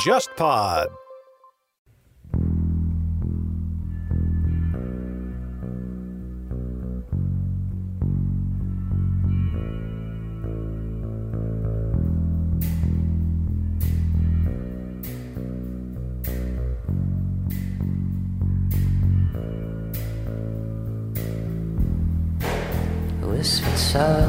[0.00, 0.88] JustPod.
[23.92, 24.21] So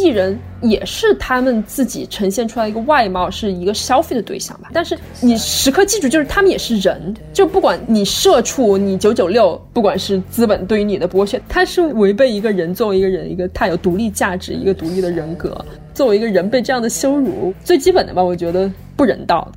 [0.00, 4.70] 艺人也是他们自己呈现出来一个外貌，是一个消费的对象吧。
[4.72, 15.64] 但是你时刻记住，就是他们也是人，就不管你社畜，你九九六，不管是资本对于你的剥削，它是违背一个人作为一个人，一个他有独立价值，一个独立的人格。
[15.92, 19.50] 作为一个人被这样的羞辱，最基本的吧，我觉得不人道。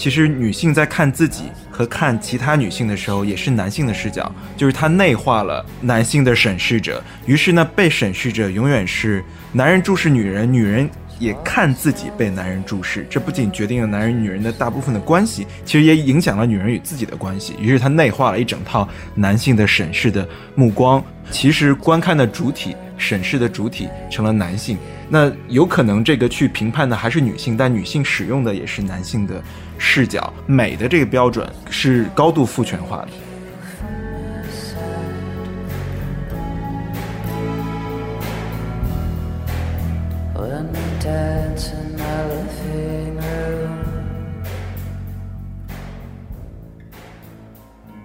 [0.00, 7.04] 其实女性在看自己和看其他女性的时候，也是男性的视角，就是她内化了男性的审视者。
[7.26, 13.06] 于是呢，被审视者永远是男人注视女人，女人也看自己被男人注视。
[13.10, 17.54] 这不仅决定了男人女人的大部分的关系，其实也影响了女人与自己的关系。
[17.60, 21.04] 于是她内化了一整套男性的审视的目光。
[21.30, 24.78] 其实观看的主体、审视的主体成了男性。
[25.08, 29.42] 那有可能这个去评判的还是女性，但女性使用的也是男性的
[29.78, 30.32] 视角。
[30.46, 33.08] 美的这个标准是高度父权化的。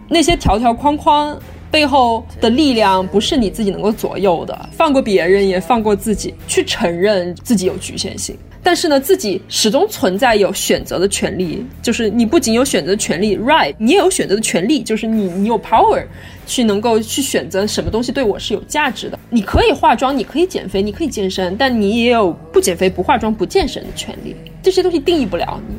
[0.08, 1.38] 那些条条框框
[1.76, 8.34] 背后的力量不是你自己能够左右的，放过别人也放过自己，去承认自己有局限性。
[8.64, 16.02] 但是呢，自己始终存在有选择的权利，就是你不仅有选择的权利，right，你也有选择的权利，就是你你有 power
[16.48, 19.20] 去能够去选择什么东西对我是有价值的。
[19.30, 24.34] 你可以化妆，你可以减肥，你可以健身，但你也有不减肥、不化妆、不健身的权利。
[24.64, 25.76] 这些东西定义不了你。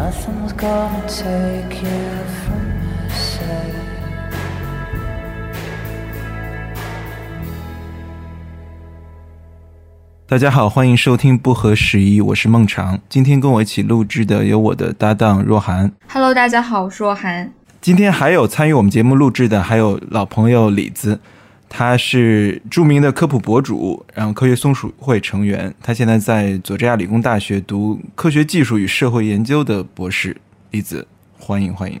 [0.00, 3.74] Nothing's gonna take you from my side.
[10.26, 12.98] 大家好，欢迎收听不合时宜，我是孟尝。
[13.10, 15.92] 今天跟我一起录制的有我的搭档若涵。
[16.08, 17.52] Hello，大家好，我是若涵。
[17.82, 21.20] 今天还有参与我们节目录制的，还有老朋友李子，
[21.72, 25.72] 他是著名的科普博主，然后科学松鼠会成员。
[25.80, 30.36] 他现在在佐治亚理工大学读科学技术与社会研究的博士。
[30.72, 31.06] 李子，
[31.38, 31.98] 欢迎欢迎。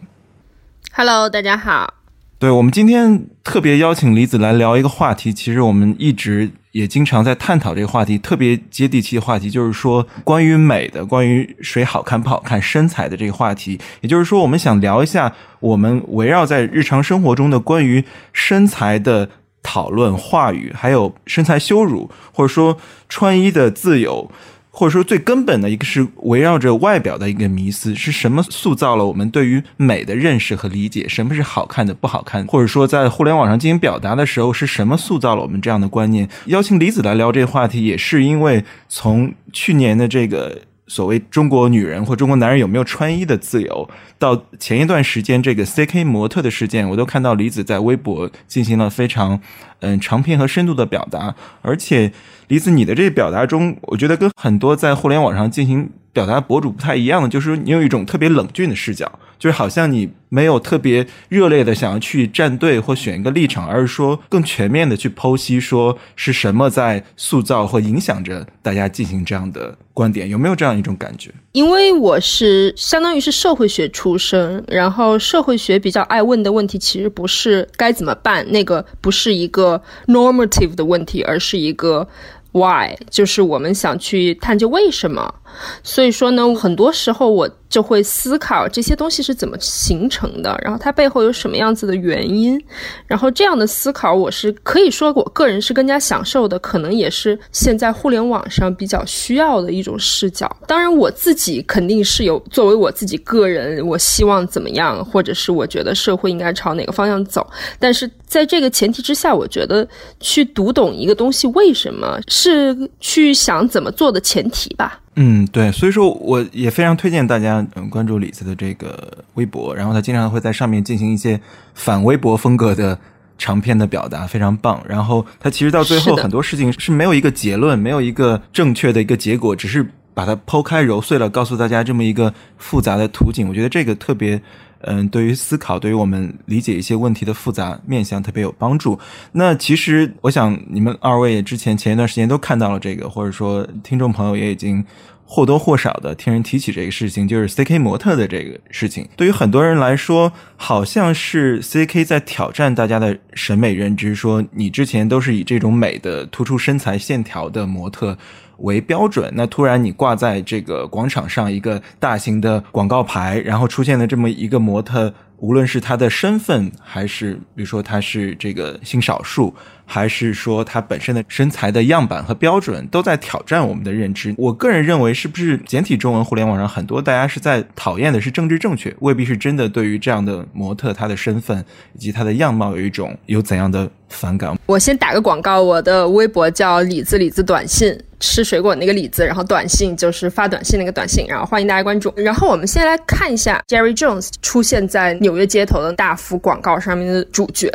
[0.92, 1.94] Hello，大家好。
[2.38, 13.78] 对我们今天特别邀请李子来聊一个话题，其实我们一直也经常在探讨这个话题，特别接地气的话题，就是说关于美的、关于谁好看不好看、身材的这个话题。
[14.00, 18.02] 也就是说，我们想聊一下我们围绕在日常生活中的关于
[18.32, 19.28] 身材的
[19.62, 22.76] 讨论、话语，还有身材羞辱，或者说
[23.08, 24.30] 穿衣的自由。
[24.72, 31.08] 或者说最根本的一个是围绕着外表的一个迷思，是什么塑造了我们对于美的认识和理解？
[31.08, 32.46] 什么是好看的、不好看？
[32.46, 36.26] 或者说在互联网上进行表达的时候，是什么塑造了我们这样的观念？
[36.46, 49.40] 邀请李子来聊这个话题，也是因为从去年的这个所谓中国女人或中国男人有没有穿衣的自由，到前一段时间这个 CK 模特的事件，我都看到李子在微博进行了非常
[49.78, 52.10] 嗯长篇和深度的表达，而且。
[52.48, 59.08] 李子，你的这个表达中，我觉得跟很多在互联网上进行表达博主不太一样的，就是你有一种特别冷峻的视角，
[59.40, 71.32] 就是好像你没有特别热烈的想要去站队或选一个立场，而是说更全面的去剖析，说是什么在塑造或影响着大家进行这样的观点，有没有这样一种感觉？
[71.52, 82.06] 因为我是相当于是社会学出身，然后社会学比较爱问的问题，其实不是该怎么办，那个不是一个 normative 的问题，而是一个
[82.52, 85.34] why，就是我们想去探究为什么。
[85.82, 92.60] 所以说呢，很多时候我就会思考这些东西是怎么形成的，然后它背后有什么样子的原因。
[93.06, 100.54] 然后这样的思考，我是可以说我个人是更加享受的，可能也是现在互联网上比较需要的一种视角。
[100.66, 107.48] 当然，我自己肯定是有作为我自己个人，我希望怎么样，或者是我觉得社会应该朝哪个方向走。
[107.78, 109.86] 但是在这个前提之下，我觉得
[110.18, 115.00] 去读懂一个东西为什么是去想怎么做的前提吧。
[115.22, 121.38] 嗯，对，所以说我也非常推荐大家嗯关注李子的这个微博，然后他经常会在上面进行一些
[121.74, 122.98] 反微博风格的
[123.36, 124.82] 长篇的表达，非常棒。
[124.88, 133.46] 然后他其实到最后很多事情是没有一个结论，没有一个正确的一个结果，只是把它剖开揉碎了，告诉大家这么一个复杂的图景。
[133.46, 134.40] 我觉得这个特别。
[134.82, 138.98] 嗯，对于思考，对于我们理解一些问题的复杂面向特别有帮助。
[139.32, 144.84] 那其实，我想你们二位之前前一段时间都看到了这个，或者说听众朋友也已经
[145.24, 149.06] 或多或少的听人提起这个事情，就是 CK 模特的这个事情。
[149.16, 158.16] 对于很多人来说，好像是 CK 在挑战大家的审美认知，说你之前都是以这种美的突出身材线条的模特。
[158.60, 169.54] 为标准，那突然你挂在这个广场上一个大型的广告牌，然后出现了这么一个模特，无论是他的身份，还是比如说他是这个性少数，
[169.86, 174.34] 还是说他本身的身材的样板和标准，都在挑战我们的认知。
[174.36, 181.64] 我个人认为，是不是简体中文互联网上很多大家是在讨厌的是政治正确，未必是真的对于这样的模特他的身份
[181.94, 184.54] 以及他的样貌有一种有怎样的反感？
[184.66, 187.98] 我先打个广告，我的微博叫李子李子短信。
[188.20, 192.12] 吃水果那个李子，然后短信就是发短信那个短信，然后欢迎大家关注。
[192.14, 197.70] 然后我们先来看一下 Jerry Jones 出现在纽约街头的大幅广告上面的主角。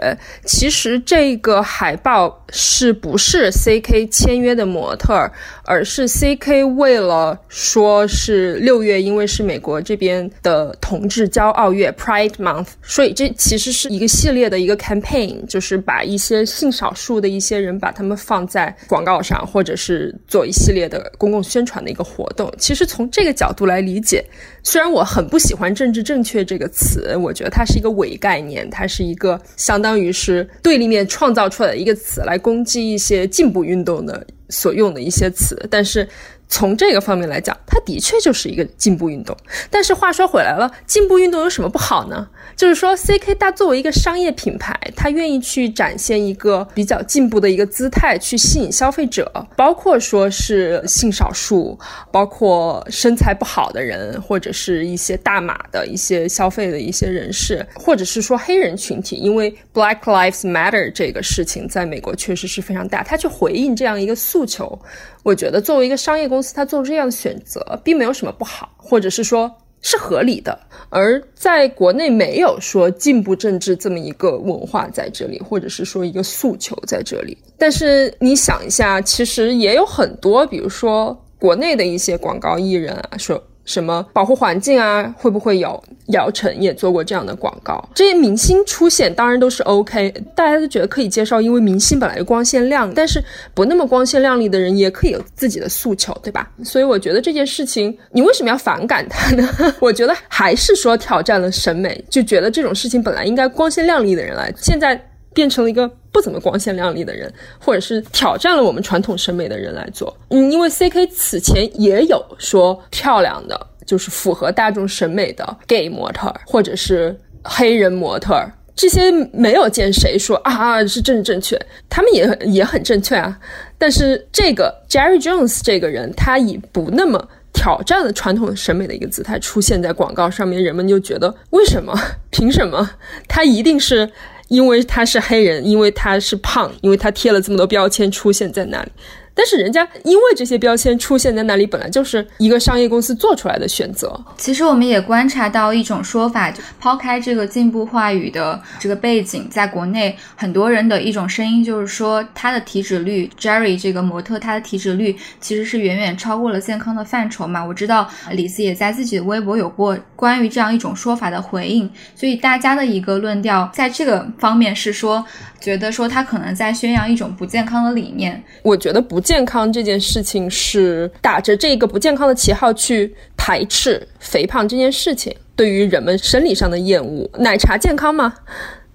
[0.46, 5.30] 其实这个海报是不是 CK 签约的模特，
[5.64, 20.16] 而是 CK 为了说是六月，因为是美国这边的同志骄傲月 Pride Month，所以这其实是一个系列的一个 campaign，就是把一些性少数的一些人把他们放在广告上，或者是。
[20.36, 24.22] 做一系列的公共宣传的一个活动，其实从这个角度来理解，
[24.64, 36.06] 虽然我很不喜欢“政治正确”这个词，我觉得它是一个伪概念，它是一个相当于是对立面创造出来的一个词，来攻击一些进步运动的所用的一些词，但是。
[36.48, 39.36] 从这个方面来讲，它的确就是一个进步运动。
[39.70, 42.28] 但是话说回来了，进步运动有什么不好呢？
[42.56, 51.78] 就是说，CK 它作为一个商业品牌，它愿意去展现一个比较进步的一个姿态，去吸引消费者，包括说是性少数，
[52.12, 64.80] 包括身材不好的人，或者是一些大码的一些消费的一些人士，或者是说黑人群体，因为 Black Lives Matter 这个事情在美国确实是非常大，他去回应这样一个诉求。
[65.24, 69.50] 我觉得作为一个商业公公司，他做这样的选择并没有什么不好，或者是说
[69.82, 70.60] 是合理的。
[70.90, 77.38] 而在国内没有说进步政治这么一个文化在这里，或者是说一个诉求在这里。
[77.58, 83.42] 但是你想一下，其实也有很多，比如说国内的一些广告艺人啊，说。
[83.66, 85.14] 什么保护环境啊？
[85.18, 87.84] 会不会有姚晨也做过这样的广告？
[87.94, 92.94] 这些明星出现当然都是 OK，大家都觉得可以接受，因为明星本来就光鲜亮丽。
[92.96, 93.22] 但是
[93.54, 96.50] 不那么光鲜亮丽的人也可以有自己的诉求，对吧？
[96.64, 99.50] 所以我觉得这件事情，你为什么要反感他呢？
[99.82, 105.00] 我觉得还是说挑战了审美，就觉得这种事情本来应该光鲜亮丽的人来，现在。
[105.36, 110.18] 变成了一个不怎么光鲜亮丽的人，或者是挑战了我们传统审美的人来做。
[110.30, 118.34] 嗯，因为 C K 此前也有说漂亮的，就是符合大众审美的 gay 模特，或者是黑人模特，
[118.76, 121.60] 这些没有见谁说啊是正正确，
[121.90, 123.38] 他们也也很正确啊。
[123.78, 131.94] 但是这个 Jerry Jones 这个人，他以不那么挑战了传统审美的一个姿态出现在广告上面，人们就觉得为什么？
[132.32, 132.90] 凭什么？
[133.28, 134.10] 他一定是。
[134.48, 138.92] 因为他是黑人，因为他是胖，因为他贴了这么多标签出现在那里。
[139.36, 144.18] 但是人家因为这些标签出现在那里，本来就是一个商业公司做出来的选择。
[144.38, 157.64] 其实我们也观察到一种说法，就抛开这个进步话语的这个背景，在国内很多人的一种声音就是说，他的体脂率，Jerry 这个模特，他的体脂率其实是远远超过了健康的范畴嘛。
[157.64, 165.26] 我知道李斯也在自己的微博有过关于这样一种说法的回应，所以大家的一个论调在这个方面是说。
[165.66, 177.28] 觉得说他可能在宣扬一种不健康的理念，我觉得不健康这件事情是打着这个不健康的旗号去排斥肥胖这件事情，对于人们生理上的厌恶。
[177.40, 178.32] 奶茶健康吗？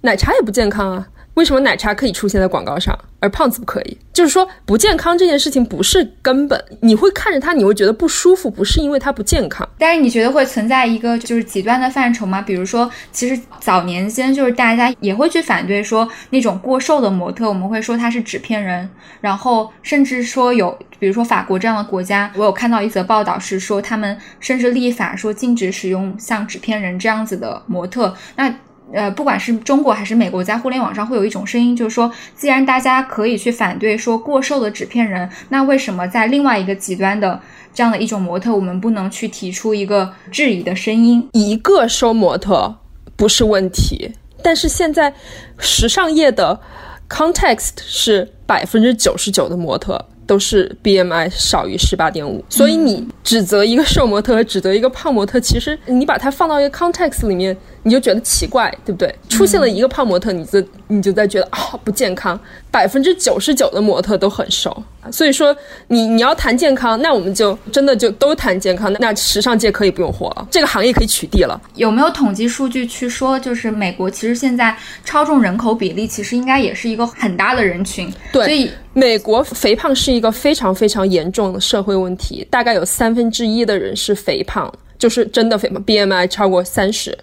[0.03, 1.09] 奶茶也不健康啊。
[1.35, 3.97] 为什么奶茶可以出现在广告上，而胖子不可以？
[4.13, 9.67] 就是说不健康这件事情不是根本，你会看着它，你会觉得不舒服，不是因为它不健康。
[9.79, 12.43] 但是你觉得会存在一个就是极端的范畴吗？
[12.43, 18.89] 比如说，其实早年间就是大家也会去反对说那种过瘦的模特，我们会说他是纸片人，
[19.21, 28.15] 然后甚至说有，比如说法国这样的国家，我有看到一则报道是说他们甚至立法说禁止使用像纸片人这样子的模特。
[28.37, 28.53] 那
[28.93, 37.41] 呃，不管是中国还是美国，在互联网上会有一种声音，就是说，既然大家可以去反对说过瘦的纸片人，那为什么在另外一个极端的
[37.73, 41.29] 这样的一种模特，我们不能去提出一个质疑的声音。
[41.33, 42.75] 一个收模特
[43.17, 45.13] 不是问题，但是现在
[45.59, 46.61] 时尚业的
[47.09, 59.13] context 是百分之九十九的模特都是 BMI 少于十八点五，所以你指责一个瘦模特和指责一个胖模特，其实你把它放到一个 context 里面，你就觉得奇怪，对不对？
[59.29, 62.39] 出现了一个胖模特，你就你就在觉得啊、不健康。
[62.71, 65.55] 百分之九十九的模特都很瘦，所以说
[65.89, 71.61] 你你要谈健康，那我们就真的就都谈健康，那时尚界可以不用活了，这个行业可以取缔了。
[71.75, 87.17] 有没有统计数据去说，就是美国其实现在超重人口比例其实应该也是一个很大的人群，对所以美国肥胖是一个非常非常严重的社会问题，大概有三分之一的人是肥胖，就是真的肥胖，BMI 超过三十。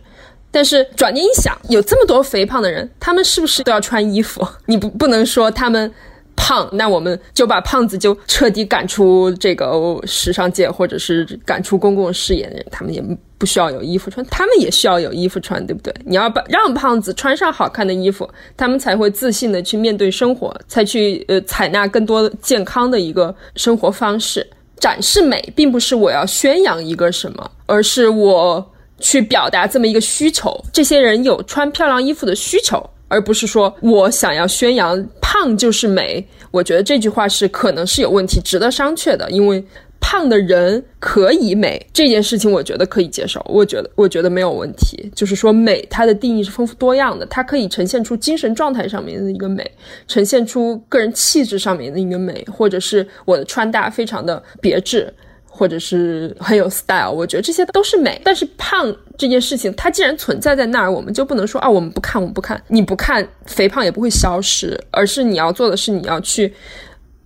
[0.50, 4.48] 但是转念一想，有这么多肥胖的人，他们是不是都要穿衣服？
[4.66, 5.92] 你不不能说他们
[6.38, 13.03] 胖，那我们就把胖子就彻底赶出这个时尚界，或者是赶出公共视野的人，他们也
[13.38, 15.94] 不需要有衣服穿，他们也需要有衣服穿，对不对？
[16.06, 24.48] 你要把让胖子穿上好看的衣服，他们才会自信的去面对生活，才去呃采纳更多健康的一个生活方式。
[24.79, 28.63] 展示美，并不是我要宣扬一个什么，而是我
[29.00, 30.56] 去表达这么一个需求。
[30.72, 36.26] 这些人有穿漂亮衣服的需求，而不是说我想要宣扬胖就是美。
[36.52, 39.64] 我觉得这句话是可能是有问题，值得商榷的，因为。
[40.00, 43.44] 胖的人可以美这件事情，我觉得可以接受。
[43.50, 45.12] 我觉得，我觉得没有问题。
[45.16, 49.70] 就是说，美它的定义是丰富多样的，它可以呈现出精神状态上面的一个美，
[50.08, 55.12] 呈现出个人气质上面的一个美，或者是我的穿搭非常的别致，
[55.58, 57.12] 或者是很有 style。
[57.12, 58.22] 我觉得这些都是美。
[58.24, 62.62] 但是胖这件事情，它既然存在在那儿，我们就不能说啊，我们不看，我们不看。
[62.68, 66.54] 你不看，肥胖也不会消失，而是你要做的是，你要去。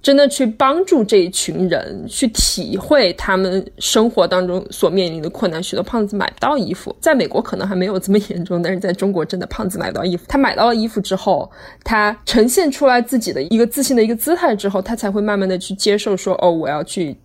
[0.04, 5.62] 真的去帮助这一群人，去体会他们生活当中所面临的困难。
[5.62, 10.26] 许多胖子买不到衣服，在美国可能还没有这么严重，但是在中国真的胖子买不到衣服。
[10.28, 11.48] 他买到了衣服之后，
[11.84, 17.16] 他呈现出来自己的一个自信的一个姿态之后，他才会慢慢的去接受说，哦，我要去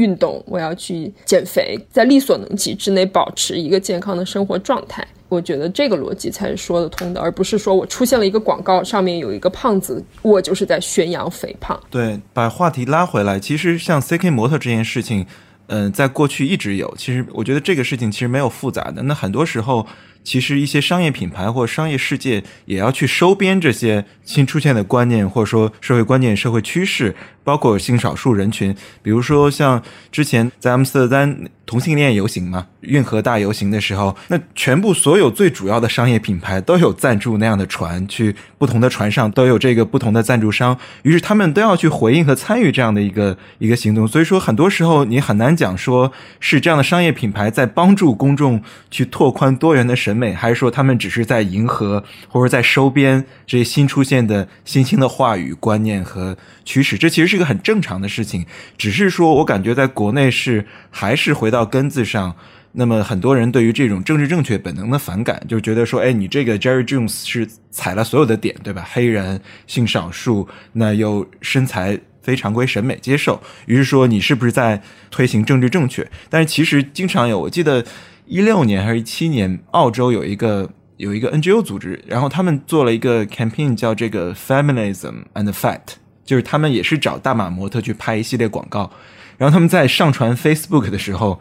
[0.00, 5.06] 运动，我要去减肥，在力所能及之内保持一个健康的生活状态。
[5.28, 11.78] 我觉得这个逻辑才是说得通的，而不是说我出现了一个广告，上面有一个胖子，我就是在宣扬肥胖。
[11.90, 15.24] 对，把话题拉回来，其实像 CK 模特这件事情，
[15.68, 16.92] 嗯、在过去一直有。
[16.96, 19.02] 其实我觉得这个事情其实没有复杂的。
[19.02, 19.86] 那很多时候，
[20.22, 28.74] 其实一些商业品牌或商业世界也要去收编这些新出现的观念，或者说社会观念、社会趋势，包括性少数人群。
[29.02, 44.06] 比如说像之前在阿姆斯特丹同性恋游行嘛，运河大游行的时候，那全部所有最主要的商业品牌都有赞助那样的船，去不同的船上都有这个不同的赞助商，于是他们都要去回应和参与这样的一个一个行动。
[44.06, 56.98] 所以说，很多时候你很难讲说是这样的商业品牌在帮助公众去拓宽多元的审审美，还是说他们只是在迎合或者在收编这些新出现的新兴的话语、观念和趋势。
[56.98, 58.44] 这其实是一个很正常的事情，
[58.76, 62.34] 只是说我感觉在国内是还是回到根子上。
[62.72, 68.84] 那么很多人对于这种政治正确本能的反感，就觉得说，哎，你这个 Jerry Jones 是踩了所有的点，对吧？
[68.92, 76.08] 黑人、性少数，那又身材非常规审美接受，于是说你是不是在推行政治正确？
[76.28, 77.84] 但是其实经常有，我记得
[78.30, 85.80] 一六年还是一七年，澳洲有一个有一个 NGO 组织，然后他们做了一个 campaign 叫这个 Feminism and Fat，
[86.24, 88.90] 就是他们也是找大码模特去拍一系列广告，
[89.36, 91.38] 然后他们在上传 Facebook 的时候。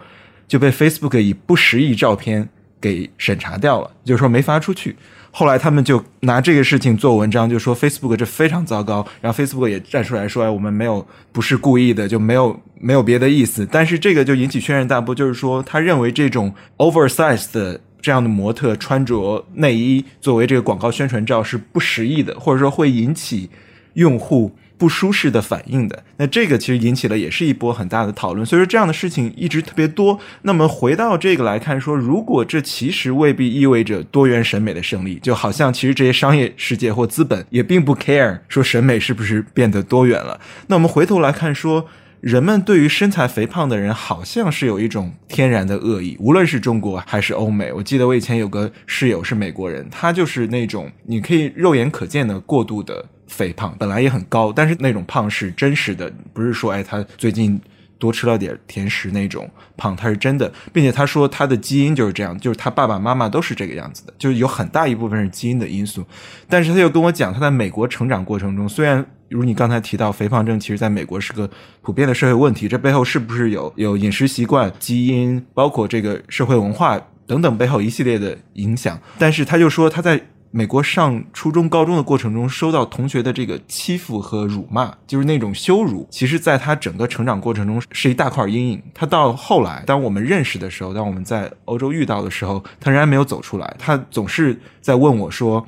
[0.50, 2.50] 就被 Facebook 以不实意照片
[2.82, 4.96] 给审查掉了，就是说没发出去。
[5.40, 9.08] 后来他们就拿这个事情做文章，就说 Facebook 这非常糟糕。
[9.22, 23.50] 然后 Facebook 也站出来说：“哎，我们没有不是故意的，就没有没有别的意思。”但是这个就引起轩然大波，就是说他认为这种 oversize 的这样的模特穿着内衣作为这个广告宣传照是不实意的，或者说会引起
[23.94, 24.54] 用户。
[24.80, 30.18] 不舒适的反应的，那这个其实引起了也是一波很大的讨论，所以说这样的事情一直特别多。
[30.44, 40.40] 那么回到这个来看说，如果这其实未必意味着多元审美的胜利，就好像其实这些商业世界或资本也并不 care 说审美是不是变得多元了。
[40.68, 41.86] 那我们回头来看说，
[42.22, 47.74] 人们对于身材肥胖的人好像是有一种天然的恶意，无论是中国还是欧美。
[47.74, 53.06] 我记得我以前有个室友是美国人，他就是那种你可以肉眼可见的过度的。
[53.30, 57.62] 肥胖本来也很高，但是那种胖是真实的，不是说哎他最近
[57.98, 66.06] 多吃了点甜食那种胖，他是真的，并且他说他的基因就是这样，就是他爸爸妈妈都是这个样子的，就是有很大一部分是基因的因素。
[66.48, 71.50] 但是他又跟我讲，他在美国成长过程中，虽然如你刚才提到，肥胖症其实在美国是个
[71.82, 79.00] 普遍的社会问题，这背后是不是有有饮食习惯、基因，包括这个社会文化等等背后一系列的影响？
[79.18, 80.20] 但是他就说他在。
[80.52, 88.82] 美国上初中、高中的过程中，收到同学的这个欺负和辱骂，就是那种羞辱，其实在他整个成长过程中是一大块阴影。
[88.94, 93.76] 他到后来，当我们认识的时候，当我们在欧洲遇到的时候，他仍然没有走出来。
[93.78, 95.64] 他总是在问我说：“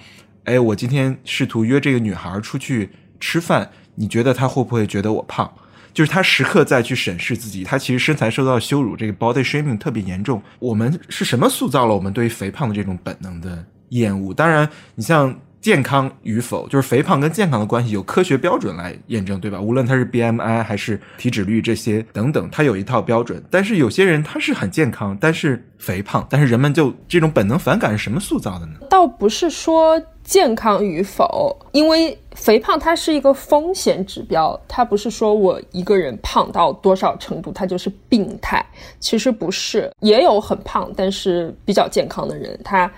[0.46, 5.52] 哎，我今天试图约这个女孩出去吃饭，你觉得她会不会觉得我胖？”
[5.94, 10.42] 就是他时刻在去审视自己，他其实身材受到羞辱，这个 body shaming 特别严重。
[10.58, 13.66] 我们是什么塑造了我们对于肥胖的这种本能的？
[13.92, 19.62] 厌恶，当然，你像健康与否，就是肥胖跟健康的关系，有科学标准来验证，对吧？
[19.62, 23.44] 无论它是 BMI 还是体脂率这些等等，它有一套标准。
[23.52, 28.74] 但是有些人他是很健康，但是肥胖，但是人们就这种本能反感是什么塑造的呢？
[28.90, 38.66] 倒不是说健康与否，因为肥胖它是一个风险指标，它不是说我一个人胖到多少程度，它就是病态。
[39.00, 42.92] 其实不是，也有很胖但是比较健康的人，他。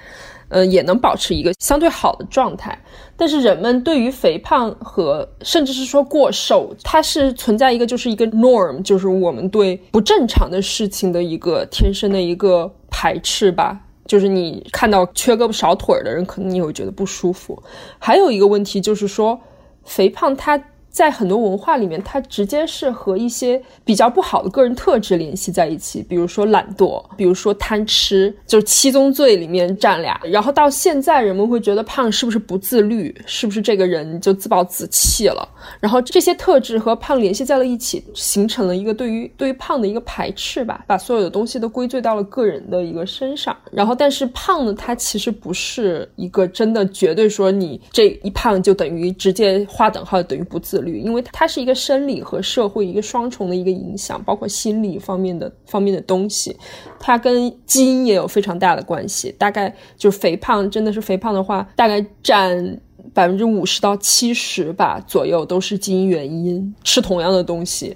[0.53, 2.77] 呃，也能保持一个相对好的状态，
[3.17, 13.79] 但是人们对于肥胖和甚至是说过瘦，它是存在一个就是一个 norm，就是我们对不正常的事情的一个天生的一个排斥吧。
[14.05, 17.57] 就是你看到缺胳膊少腿的人，可能你会觉得不舒服。
[17.97, 19.41] 还有一个问题就是说，
[19.83, 20.61] 肥胖它。
[20.93, 30.21] 在很多文化里面，它直接是和一些比较不好的个人特质联系在一起，比如说懒惰，比如说贪吃，就是七宗罪里面占俩。
[30.23, 35.49] 然后到现在，人们会觉得胖是不是不自律，是不是这个人就自暴自弃了？
[35.79, 43.57] 然后这些特质和胖联系在了一起，形成了一个对于对于胖的一个排斥吧，把所有的东西都归罪到了个人的一个身上。
[43.71, 50.82] 然后，但是胖呢，它其实不是一个真的绝对说你这一胖就等于直接划等号等于不自。
[50.91, 56.55] 因为它是一个生理和社会一个双重的一个影响，包括心理方面的方面的东西，
[56.99, 59.33] 它跟基因也有非常大的关系。
[59.37, 62.79] 大概就是肥胖，真的是肥胖的话，大概占
[63.13, 66.73] 百分之五十到七十吧左右都是基因原因。
[66.83, 67.95] 吃同样的东西，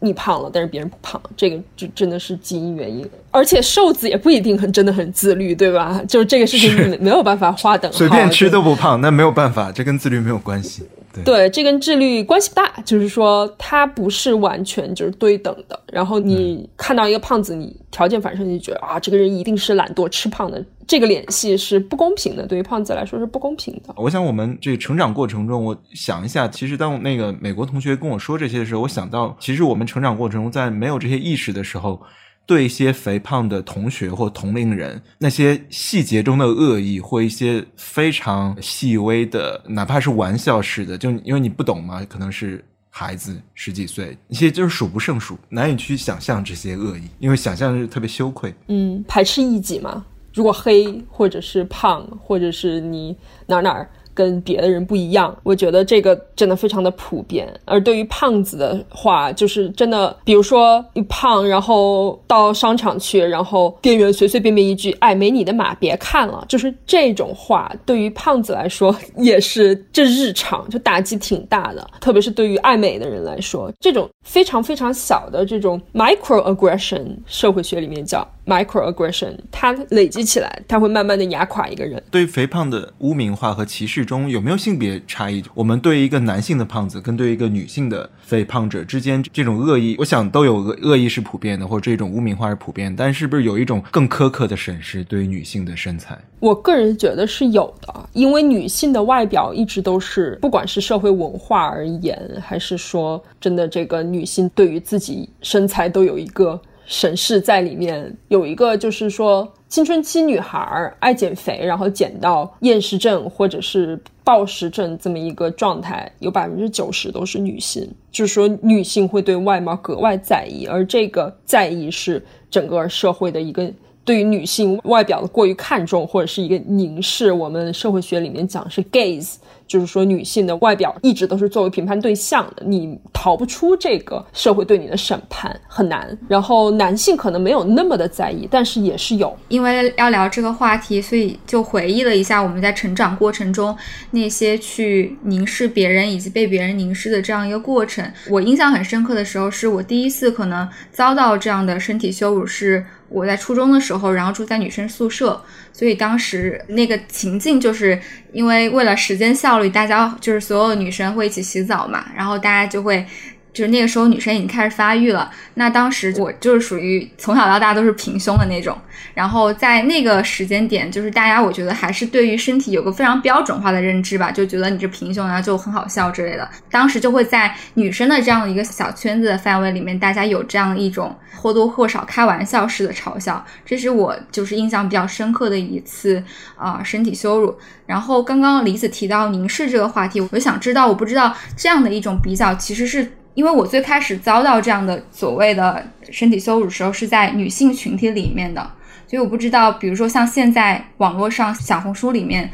[0.00, 3.08] 你胖了，但是别人不胖，这个就真的是基因原因。
[3.30, 6.00] 而且瘦子也不一定很真的很自律，对吧？
[6.06, 10.84] 就是这个事情没有办法划等号，随便吃都不胖，那没有办法，这跟自律没有关系。
[11.22, 15.78] 对，这跟智力关系不大，就是说它不是完全就是对等的。
[15.92, 23.94] 然后你看到一个胖子，你条件反射你就觉得啊，这个人一定是懒惰吃胖的，这个联系是不公平的，对于胖子来说是不公平的。
[23.96, 32.00] 我想我们这成长过程中，我想一下，其实当那个美国同学跟我说这些的时候，我想到，其实我们成长过程中在没有这些意识的时候。
[32.46, 48.54] 对一些肥胖的同学或同龄人，那些细节中的恶意或一些非常细微的，哪怕是玩笑式的，就因为你不懂嘛，可能是孩子十几岁，一些就是数不胜数，难以去想象这些恶意，因为想象是特别羞愧。
[48.68, 53.88] 嗯，排斥异己嘛，如果黑或者是胖，或者是你哪哪儿。
[54.14, 57.52] 跟别的人不一样，我觉得这个真的非常的普遍。
[57.64, 71.86] 而对于胖子的话，就是真的，比如说一胖，然后到商场去，然后店员随随便便一句“哎，没你的码，别看了”，就是这种话，对于胖子来说也是这日常，就打击挺大的。
[72.00, 78.26] 特别是对于爱美的人来说，这种非常非常小的这种 microaggression，社会学里面叫。
[78.46, 82.02] microaggression，它累积起来，它会慢慢的压垮一个人。
[82.10, 85.42] 对肥胖的污名化和歧视中有没有性别差异？
[85.54, 92.94] 我们对一个男性的胖子跟对一个女性的肥胖者之间这种恶意，我想都有恶恶意是普遍的，或者这种污名化是普遍。
[92.94, 96.18] 但是不是有一种更苛刻的审视对于女性的身材？
[96.40, 106.60] 我个人觉得是有的，因为女性的外表一直都是，不管是社会文化而言，还是说真的这个女性对于自己身材都有一个。
[106.86, 117.90] 审视在里面有一个，就是说青春期女孩爱减肥，然后减到厌食症或者是暴食症这么一个状态，有百分之九十都是女性。
[118.12, 123.70] 就是说女性会对外貌格外在意，而这个在意是整个社会的一个
[124.04, 127.32] 对于女性外表的过于看重，或者是一个凝视。
[127.32, 129.36] 我们社会学里面讲是 gaze。
[129.66, 136.16] 就是说，女性的外表一直都是作为评判对象的，你逃不出这个社会对你的审判，很难。
[136.28, 139.36] 然后男性可能没有那么的在意，但是也是有。
[139.48, 143.76] 因为要聊这个话题，所以就回忆了一下我们在成长过程中
[144.10, 148.04] 那些去凝视别人以及被别人凝视的这样一个过程。
[148.28, 152.84] 我印象很深刻的时候，是我第一次可能遭到这样的身体羞辱是。
[153.14, 155.40] 我在初中的时候，然后住在女生宿舍，
[155.72, 158.00] 所以当时那个情境就是
[158.32, 163.06] 因为为了时间效率，大家就是所有女生会一起洗澡嘛，然后大家就会。
[163.54, 165.30] 就是那个时候，女生已经开始发育了。
[165.54, 168.76] 那当时我就是属于从小到大都是平胸的那种。
[169.14, 176.48] 然后在那个时间点，就是大家我觉得还是对于身体有个非常标准化的认知吧，就觉得你这平胸然后就很好笑之类的。
[176.68, 183.44] 当时就会在女生的这样的一个小圈子的范围里面，大家有这样一种或多或少开玩笑式的嘲笑。
[183.64, 186.20] 这是我就是印象比较深刻的一次
[186.56, 187.56] 啊身体羞辱。
[187.86, 193.12] 然后刚刚李子提到凝视这个话题，我就想知道，我不知道这样的一种比较其实是。
[193.34, 198.62] 因为我最开始遭到这样的所谓的身体羞辱时候，是在女性群体里面的，
[199.06, 202.50] 所以我不知道，比如说像现在网络上小红书里面，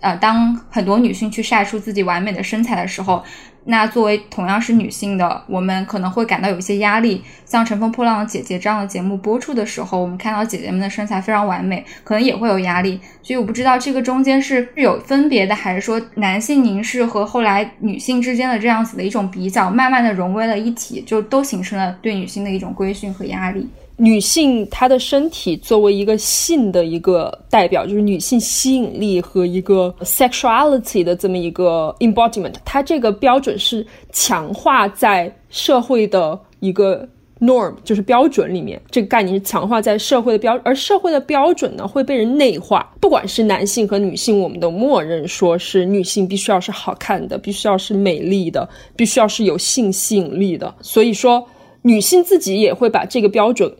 [0.00, 3.22] 呃，当很多女性去晒出自己完美的身材的时候。
[3.64, 7.22] 那作为同样是女性的，我们可能会感到有一些压力。
[7.44, 12.98] 像《乘风破浪的姐姐》这样的节目播出的时候，我们看到姐姐们的身材非常完美，可能也会有压力。
[13.22, 23.68] 所以我不知道这个中间是有分别的，还是说男性凝视和后来女性之间的这样子的一种比较，慢慢的融为了一体，就都形成了对女性的一种规训和压力。
[24.00, 37.06] 女性她的身体作为一个性的一个代表，就是女性吸引力和一个 sexuality 的这么一个 embodiment，它这个标准是强化在社会的一个
[37.40, 51.46] norm，就是标准里面，这个概念是强化在社会的标，而社会的标准呢会被人内化，不管是男性和女性，我们都默认说是女性必须要是好看的，必须要是美丽的，必须要是有性吸引力的，所以说
[51.82, 53.70] 女性自己也会把这个标准。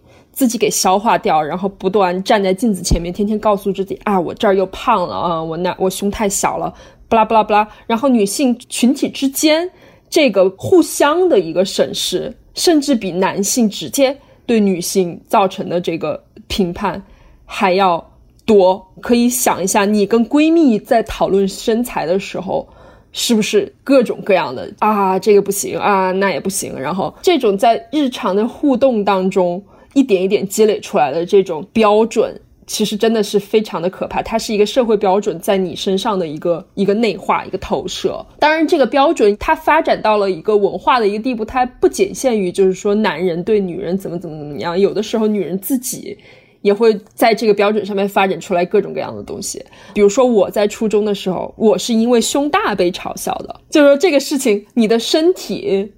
[0.40, 6.72] 自己给消化掉，然后不断站在镜子前面，天天告诉自己啊，我这儿又胖了啊，我那我胸太小了，
[7.10, 7.68] 巴拉巴拉巴拉。
[7.86, 9.70] 然后女性群体之间
[10.08, 17.02] 这个互相的一个审视，甚至比男性直接对女性造成的这个评判
[17.44, 18.02] 还要
[18.46, 18.82] 多。
[19.02, 22.66] 可以想一下，你跟闺蜜在讨论身材的时候，
[23.12, 26.80] 是不是各种各样的啊，这个不行啊，那也不行。
[26.80, 29.62] 然后这种在日常的互动当中。
[29.94, 34.22] 一点一点积累出来的这种标准，其实真的是非常的可怕。
[34.22, 38.24] 它是一个社会标准在你身上的一个一个内化、一个投射。
[38.38, 46.16] 当然，这个标准它发展到了一个文化的一个地步，它不仅限于就是说男人对女人怎么怎么怎么样，有的时候女人自己
[46.62, 49.60] 也会在这个标准上面发展出来各种各样的东西。
[49.92, 55.92] 比如说我在初中的时候，我是因为胸大被嘲笑的，就是说这个事情，你的身体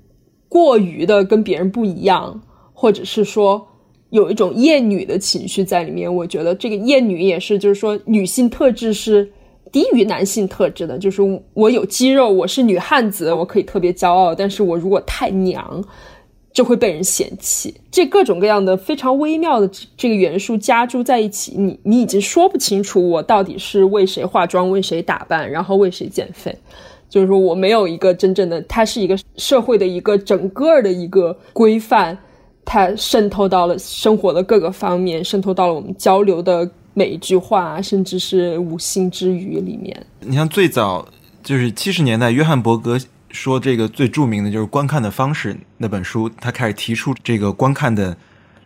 [0.49, 2.41] 过于的跟别人不一样，
[2.73, 3.69] 或者是说。
[4.13, 9.27] 有一种厌女的情绪在里面，我觉得这个厌女也是，就是说女性特质是
[9.73, 10.99] 低于男性特质的。
[10.99, 11.23] 就是
[11.55, 15.83] 我有肌肉，我是女汉子，我可以特别骄傲，但是我如果太娘，
[16.53, 17.75] 就会被人嫌弃。
[17.91, 26.55] 这各种各样的非常微妙的这个元素加诸在一起，你你已经说不清楚我到底是为谁化妆、为谁打扮，然后为谁减肥。
[27.09, 32.19] 就是说我没有一个真正的，它是一个社会的一个整个的一个规范。
[32.65, 40.07] 它渗透到了生活的各个方面，渗透到了我们交流的每一句话，甚至是无心之语里面。
[40.21, 41.07] 你像最早
[41.43, 42.99] 就是七十年代，约翰伯格
[43.31, 48.17] 说这个最著名的就是观看的方式那本书，他开始提出这个观看的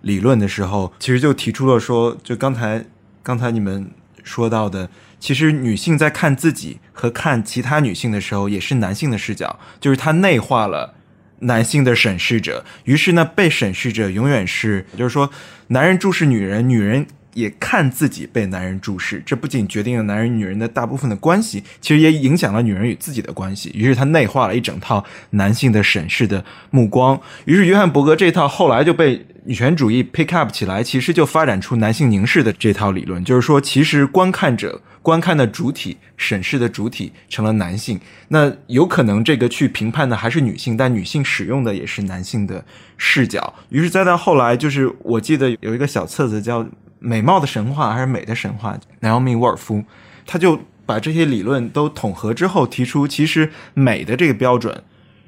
[0.03, 2.85] 理论的时候，其实就提出了说，就刚才
[3.23, 3.91] 刚才你们
[4.23, 10.95] 说到的，其实女性在看自己和看其他女性的时候，也是男性的视角，就是他内化了。
[11.41, 15.31] 男性的审视者，于是呢，被审视者永远是，就是说，
[15.69, 19.23] 男人注视女人，女人也看自己被男人注视。
[19.25, 23.71] 这不仅决定了男人女人的大部分的关系，其实也影响了女人与自己的关系。
[23.75, 27.21] 于是他内化了一整套男性的审视的目光。
[27.45, 34.81] 于是约翰伯格这套后来就被女权主义 pick up 起来，其实就发展出男性凝视的这套理论，就是说，其实观看者。
[35.07, 42.65] 观看的主体、审视的主体成了男性，那有可能这个去评判的还是女性，但女性使用的也是男性的
[42.97, 43.55] 视角。
[43.69, 46.65] 于是再到后来，就是我记得有一个小册子叫
[47.07, 49.85] 《美貌的神话》还是《美的神话》，南奥米沃尔夫，
[50.27, 54.83] 他就把这些理论都统合之后，提出其实美的这个标准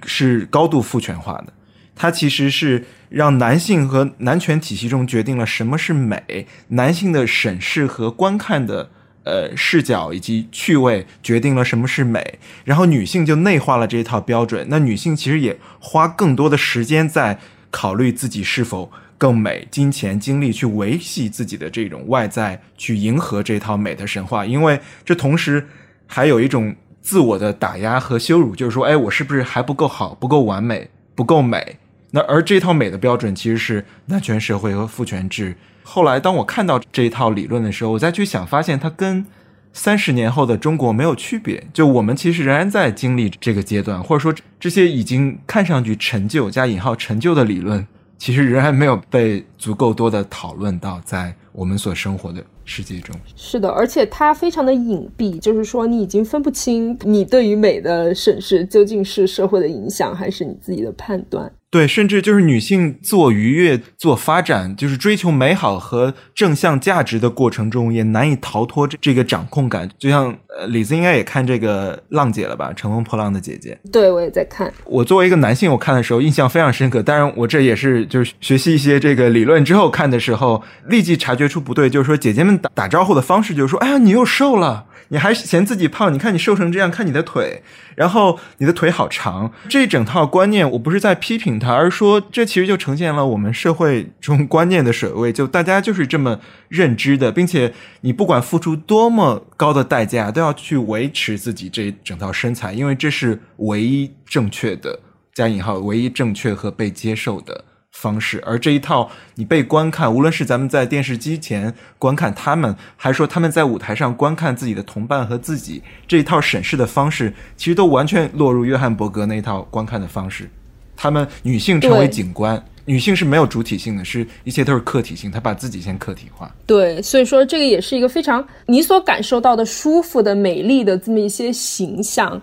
[0.05, 1.53] 是高度父权化的，
[1.95, 8.91] 它其实是让男性和男权体系中决定了什么是美，男性的审视和观看的。
[9.25, 14.67] 呃，视角以及趣味决定了什么是美，然后女性就内化了这一套标准。
[14.71, 17.39] 那女性其实也花更多的时间在
[17.71, 24.47] 考虑自己是否更美，金钱、精力去维系自己的这种外在，去迎合这套美的神话。
[24.47, 25.67] 因为这同时
[26.07, 31.77] 还有一种自我的打压和羞辱，就是说，哎，我是不是还不够好，不够完美，不够美？
[32.13, 35.57] 那而这套美的标准其实是男权社会和父权制。
[35.83, 39.27] 后来当我看到这一套理论的时候，我再去想，发现它跟
[39.73, 41.67] 三十年后的中国没有区别。
[41.73, 47.87] 就我们其实仍然在经历这个阶段，或者说这些已经看上去陈旧加引号陈旧的理论，
[48.19, 53.15] 其实仍然没有被足够多的讨论到在我们所生活的世界中。
[53.37, 61.51] 是的，而且它非常的隐蔽，就是说你已经分不清你对于美的审视究竟是社会的影响，还是你自己的判断。
[61.71, 69.87] 对，甚至就是女性自我愉悦、自我发展，就是追求美好和正向价值的过程中，也难以逃脱这这个掌控感。
[69.99, 73.79] 就像呃，李子应该也看这个浪姐了吧，《乘风破浪的姐姐》。
[73.93, 74.73] 对，我也在看。
[74.87, 77.03] 我作为一个男性，我看的时候印象非常深刻。
[77.03, 81.91] 当然，我这也是就是学习一些这个理论之后看的时候，立即察觉出不对。
[81.91, 84.87] 就是说，姐姐们打打招呼的方式，就是说，哎呀，你又瘦了。
[85.09, 86.13] 你还嫌自己胖？
[86.13, 87.63] 你看你瘦成这样，看你的腿，
[87.95, 89.51] 然后你的腿好长。
[89.69, 105.01] 这一整套观念，我不是在批评他，而是说这其实就呈现了我们社会中观念的水位，就大家就是这么认知的，并且你不管付出多么高的代价，都要去维持自己这一整套身材，因为这是唯一正确的
[105.35, 107.65] （加引号）唯一正确和被接受的。
[108.01, 120.49] 方式，而这一套你被观看，无论是咱们在电视机前观看他们，还是说他们在舞台上观看自己的同伴和自己，这一套审视的方式，其实都完全落入约翰伯格那一套观看的方式。
[120.97, 126.49] 他们女性成为景观，女性是没有主体性的，是一切都是客体性，她把自己先客体化。
[126.67, 132.41] 对，所以说这个也是一个非常你所感受到的舒服的、美丽的这么一些形象。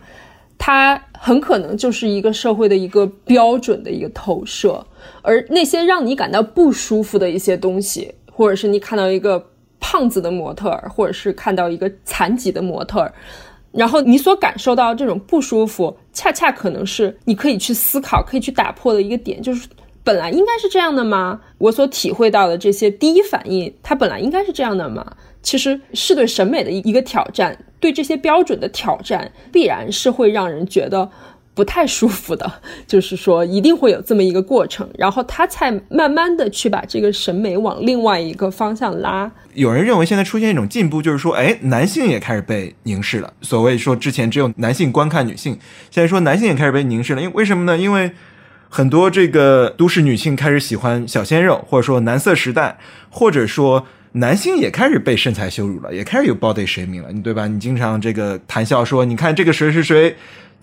[0.57, 4.83] 它很可能就是一个社会的一个标准的一个投射，
[5.21, 9.43] 而那些让你感到不舒服的一些东西，或者是你看到一个
[9.79, 13.11] 胖子的模特，或者是看到一个残疾的模特，
[13.71, 19.67] 然后你所感受到这种不舒服，恰恰可能是你可以去思考、可以去打破的一个点，就是
[20.03, 21.41] 本来应该是这样的吗？
[21.57, 25.15] 我所体会到的这些第一反应，它本来应该是这样的吗？
[25.41, 27.57] 其实是对审美的一个挑战。
[27.79, 31.07] 对这些标准的挑战，必然是会让人觉得
[31.55, 32.51] 不太舒服的。
[32.85, 39.31] 就是说，一定会有这么一个过程，然后他才慢慢的去把这个审美往另外一个方向拉。
[39.55, 43.33] 有人认为现在出现一种进步，就是说，哎，男性也开始被凝视了。
[43.41, 45.57] 所谓说之前只有男性观看女性，
[45.89, 47.21] 现在说男性也开始被凝视了。
[47.21, 47.75] 因为为什么呢？
[47.75, 48.11] 因为
[48.69, 52.77] 很多这个都市女性开始喜欢小鲜肉，或者说男色时代，
[53.09, 53.87] 或者说。
[54.17, 57.47] 男性也开始被身材羞辱了，也开始有 body shaming 了，你对吧？
[57.47, 60.15] 你经常这个谈笑说，你看这个谁谁谁，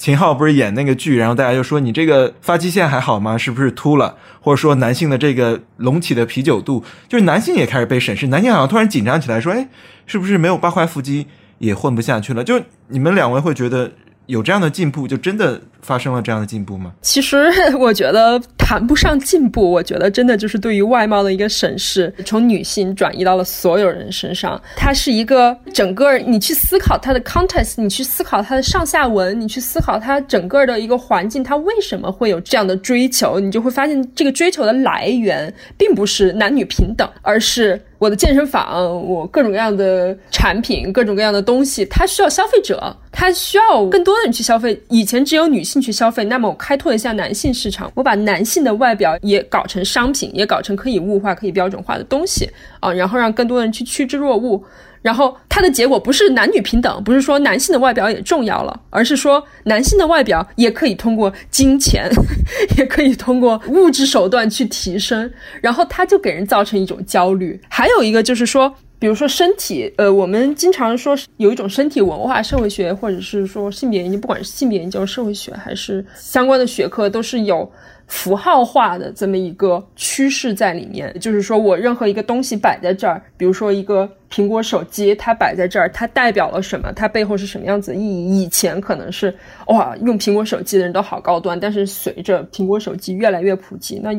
[0.03, 3.39] 秦昊不是演那个剧，然后大家就说你这个发际线还好吗？
[3.39, 4.17] 是不是秃了？
[4.41, 9.69] 或者说男性的这个隆起的啤酒肚，就是男性也开始被审视，男性好像突然紧张起来，说，哎，
[10.05, 12.43] 是不是没有八块腹肌也混不下去了？
[12.43, 13.93] 就你们两位会觉得
[14.27, 15.63] 有这样的进步，就真的？
[15.83, 16.93] 发生了这样的进步吗？
[17.03, 24.61] 其实 我觉得谈不上进步，我觉得真的就是对于外貌的一个审视，从女性转移到了所有人身上。
[24.77, 44.77] 它是一个整个你去思考它的 context，你去思考它的上下文，你去思考它整个的一个环境，它为什么会有这样的追求，你就会发现这个追求的来源并不是男女平等，而是我的健身房，我各种各样的产品，各种各样的东西，它需要消费者，它需要更多的人去消费。
[44.89, 45.81] 以前只有女性。
[45.83, 54.63] 去消费，那么我开拓一下男性市场，我把男性的外表也搞成商品，也搞成可以物化、可以标准化的东西啊，然后让更多人去趋之若鹜。
[55.03, 62.09] 然后它的结果不是男女平等，不是说男性的外表也重要了，而是说男性的外表也可以通过金钱，
[62.79, 65.31] 也可以通过物质手段去提升。
[65.61, 67.61] 然后它就给人造成一种焦虑。
[67.69, 68.75] 还有一个就是说。
[69.03, 77.69] 比如说身体，呃，我们经常说有一种身体文化社会学，或者是说性别研究，不管是性别研究、社会学还是相关的学科，都是有
[78.07, 81.13] 符号化的这么一个趋势在里面。
[81.19, 86.93] 就是说我任何一个东西摆在这儿，比如说一个苹果手机，它摆在这儿，它代表了什么？
[86.93, 88.45] 它背后是什么样子的意义？
[88.45, 89.35] 以前可能是
[89.67, 94.13] 哇，用苹果手机的人都好高端，但是随着苹果手机越来越普及，那。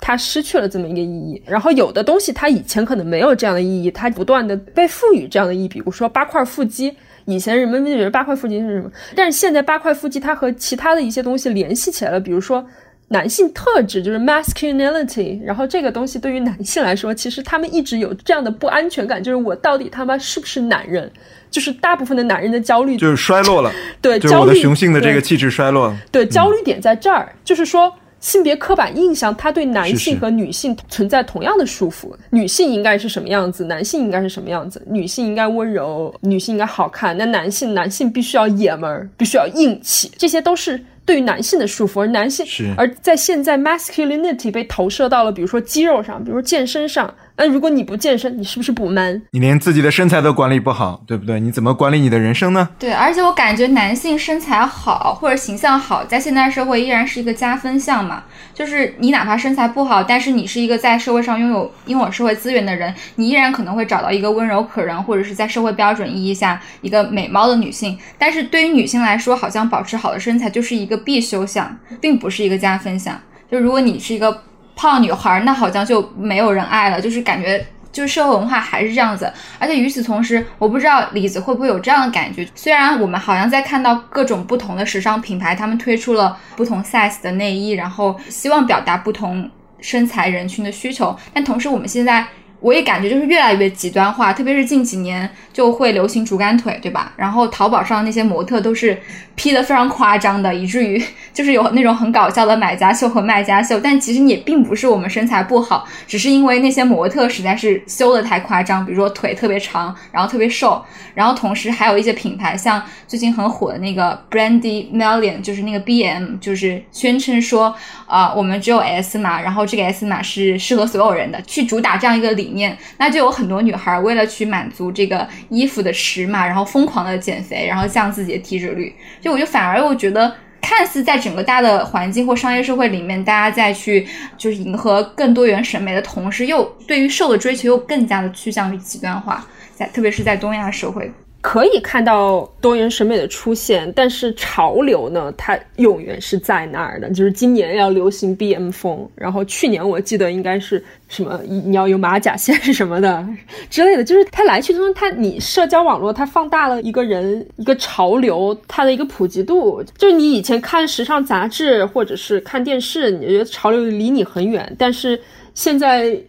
[0.00, 5.68] 它失去了这么一个意义，然后有的东西它以前可能没有这样的意义，它不断的被赋予这样的意义。
[5.68, 8.90] 比如说八块腹肌，以前人们觉得八块腹肌是什么？
[9.16, 12.64] 但是现在八块腹肌它和其他的一些东西联系起来了，比如说
[13.08, 21.10] 男性特质就是 masculinity，然后这个东西对于男性来说，其实他们一直有这样的不安全感，就是我到底他妈是不是男人？
[21.50, 25.96] 就是大部分的男人的焦虑就是衰落了，对，就是我的雄性的这个气质衰落了。
[26.12, 27.92] 对，焦虑点在这儿，就是说。
[28.20, 32.12] 性别刻板印象，它对男性和女性存在同样的束缚。
[32.30, 34.82] 女性应该是什么样子，男性应该是什么样子。
[34.88, 37.16] 女性应该温柔，女性应该好看。
[37.16, 47.14] 那男性，男性必须要爷们儿，必须要硬气，这些都是对于男性的束缚，而男性而在现在 masculinity 被投射到了，比如说肌肉上，比如说健身上。
[47.38, 49.22] 那如果你不健身，你是不是不 man？
[49.30, 51.38] 你连自己的身材都管理不好，对不对？
[51.38, 52.68] 你怎么管理你的人生呢？
[52.80, 58.24] 对，而且我感觉男性身材好或者形象好，在现代社会依然是一个加分项嘛。
[58.52, 67.96] 就是你哪怕身材不好，但是你是一个在社会上拥有拥有社会资源的人，你依然可能会找到一个温柔可人，或者是在社会标准意义下一个美貌的女性。
[68.18, 73.16] 但是对于女性来说，好像保持好的身材就是一个必修项，并不是一个加分项。
[73.48, 74.42] 就如果你是一个
[74.78, 77.66] 胖女孩，那好像就没有人爱了，就是感觉。
[77.90, 82.46] 就是社会文化还是这样子，而且与此同时，我不知道李子会不会有这样的感觉。
[82.54, 92.24] 虽然我们好像在看到各种不同的时尚品牌，他们推出了不同 size 的内衣，然后希望表达不同身材人群的需求，但同时我们现在。
[92.60, 97.12] 我也感觉就是越来越极端化，特别是近几年就会流行竹竿腿，对吧？
[97.16, 98.98] 然后淘宝上那些模特都是
[99.36, 101.00] P 的非常夸张的，以至于
[101.32, 103.78] 就是有那种很搞笑的买家秀和卖家秀。
[103.78, 110.84] 但其实也并不是我们身材不好，只是因为那些模特实在是修的太夸张，比如说腿特别长，然后特别瘦。
[111.14, 117.74] 然后同时还有一些品牌，像最近很火的那个 Brandy Melon，就是那个 BM，就是宣称说，
[118.06, 122.47] 啊，我们只有 S 码，然后这个 S 码是适合所有人的，去主打这样一个理。
[122.48, 128.94] 理念，那就有很多女孩为了去满足这个衣服的尺码，然后疯狂的减肥，然后降自己的体脂率。
[129.20, 134.06] 就我就反而又觉得，看似在整个大的环境或商业社会里面，大家在去
[134.36, 141.12] 就是迎合更多元审美的同时，又对于瘦的追求又更加的趋向于极端化，在特别是在东亚社会。
[141.40, 147.08] 可以看到多元审美的出现，但是潮流呢，它永远是在那儿的。
[147.10, 153.24] 就是今年要流行 BM 风，然后去年我记得应该是什么你要有马甲线什么的
[153.70, 154.02] 之类的。
[154.02, 159.82] 就是它来去中，它你社交网络它放大了一个人一个潮流它的一个普及度。
[159.96, 165.18] 就是你以前看时尚杂志或者是看电视，你觉得潮流离你很远，但是
[165.54, 166.20] 现在。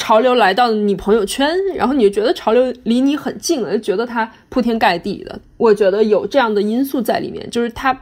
[0.00, 5.38] 潮流来到你朋友圈，然后你就觉得潮流离你很近了，就觉得它铺天盖地的。
[5.58, 7.94] 我觉得有这样的因素在里面，就是它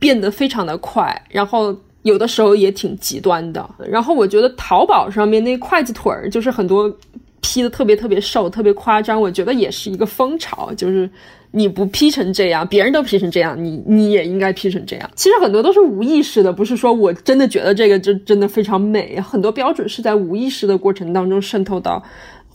[0.00, 3.64] 变得非常的快，然后有的时候也挺极端的。
[3.88, 6.92] 然后我觉得淘宝上面那筷子腿儿，就是很多
[7.40, 11.08] P 的特别特别瘦，特别夸张，我觉得也是一个风潮，就是。
[11.54, 15.08] 你不 P 成这样，别人都 P 成这样，你你也应该 P 成这样。
[15.14, 19.20] 其实很多都是无意识的，不是说我真的觉得这个就真的非常美。
[19.20, 22.02] 很多标准是在无意识的过程当中渗透到。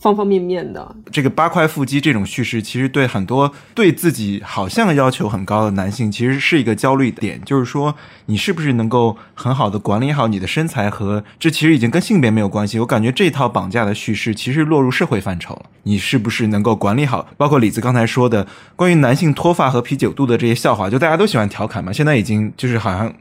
[0.00, 7.40] 方方面面的这个八块腹肌这种叙事，其实对很多对自己好像要求很高的男性，其实是一个焦虑点。
[7.44, 7.94] 就是说，
[8.26, 10.88] 你是不是能够很好的管理好你的身材？
[10.88, 12.78] 和这其实已经跟性别没有关系。
[12.80, 15.66] 我感觉这套绑架的叙事，其实落入社会范畴了。
[15.82, 17.28] 你是不是能够管理好？
[17.36, 21.92] 包括李子刚才说的关于男性脱发和啤酒肚的这些笑话，就大家都喜欢调侃嘛。
[21.92, 23.12] 现在已经就是好像。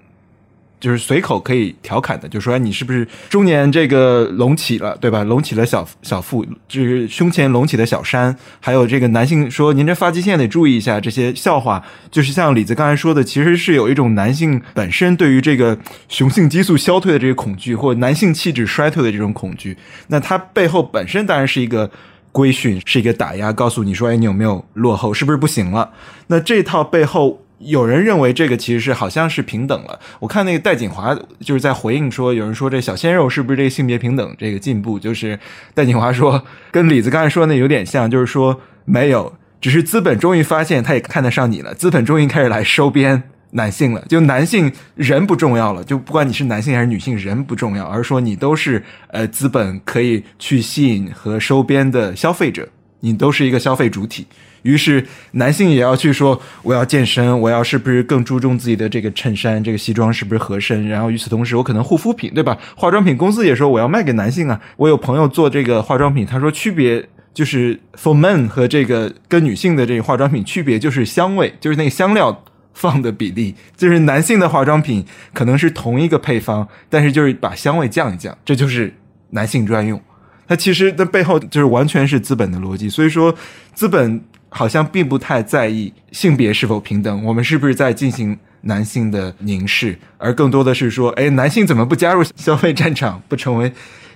[0.80, 5.24] 就是随口可以调侃的，就说你是不是中年这个隆起了，对吧？
[5.24, 8.36] 隆起了小小腹，就是胸前隆起的小山。
[8.62, 19.76] 还有这个男性说您这发际线得注意一下，这些笑话就是像李子刚才说的，其实是有一种男性本身对于这个雄性激素消退的这个恐惧，或男性气质衰退的这种恐惧。
[20.08, 21.92] 那它背后本身当然是一个
[22.32, 25.92] 规训，是一个打压，告诉你说，哎，你有没有落后，是不是不行了？
[26.28, 27.42] 那这套背后。
[27.60, 30.00] 有人认为这个其实是好像是平等了。
[30.19, 34.98] 我看那个戴锦华就是在回应说，有人说这小鲜肉是不是这个性别平等这个进步？
[34.98, 35.38] 就是
[35.74, 44.04] 戴锦华说，跟李子刚才说那有点像，就是说没有，只是资本终于发现他也看得上你了，资本终于开始来收编男性了。
[44.08, 52.69] 就男性人不重要了，就不管你是男性还是女性，人不重要，而说你都是呃资本可以去吸引和收编的消费者，
[53.02, 54.28] 你都是一个消费主体。
[54.63, 60.88] 于是男性也要去说，我要健身，我要是不是更注重自己的这个衬衫、这个西装是不是合身？
[60.88, 62.58] 然后与此同时，我可能护肤品，对吧？
[62.76, 64.60] 化妆品公司也说我要卖给男性啊。
[64.76, 72.43] 我有朋友做这个化妆品，他说区别就是 for men 和这个跟女性的这个化妆品区别就是香味，就是那个香料
[72.74, 78.93] 放的比例，就是男性的化妆品可能是同一个配方，但是就是把香味降一降，这就是
[79.30, 80.02] 男性专用。
[80.48, 83.34] 它其实的背后就是完全是资本的逻辑，所以说
[83.74, 84.22] 资本。
[84.49, 93.71] 好像并不太在意性别是否平等，我们是不是在进行男性的凝视，而更多的是说，哎，男性怎么不加入消费战场，不成为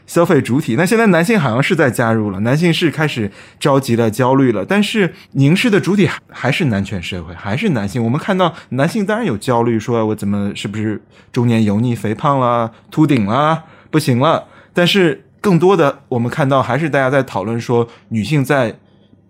[0.06, 0.76] 消费主体？
[0.76, 8.04] 那现在男性好像是在加入了，男性是开始着急了、焦虑了，但是凝视的主体还是男权社会，还是男性。
[8.04, 14.44] 我们看到男性当然有焦虑，说我怎么是不是中年油腻、肥胖啦、秃顶啦，不行了。
[14.74, 18.76] 但是更多的我们看到还是大家在讨论说，女性在。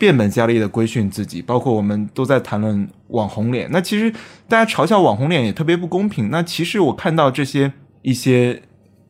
[0.04, 3.70] 变本加厉的规训自己，包括我们都在谈论网红脸。
[3.72, 4.12] 那其实
[4.50, 6.30] 大家嘲笑网红脸也特别不公平。
[6.30, 8.62] 那其实我看到这些一些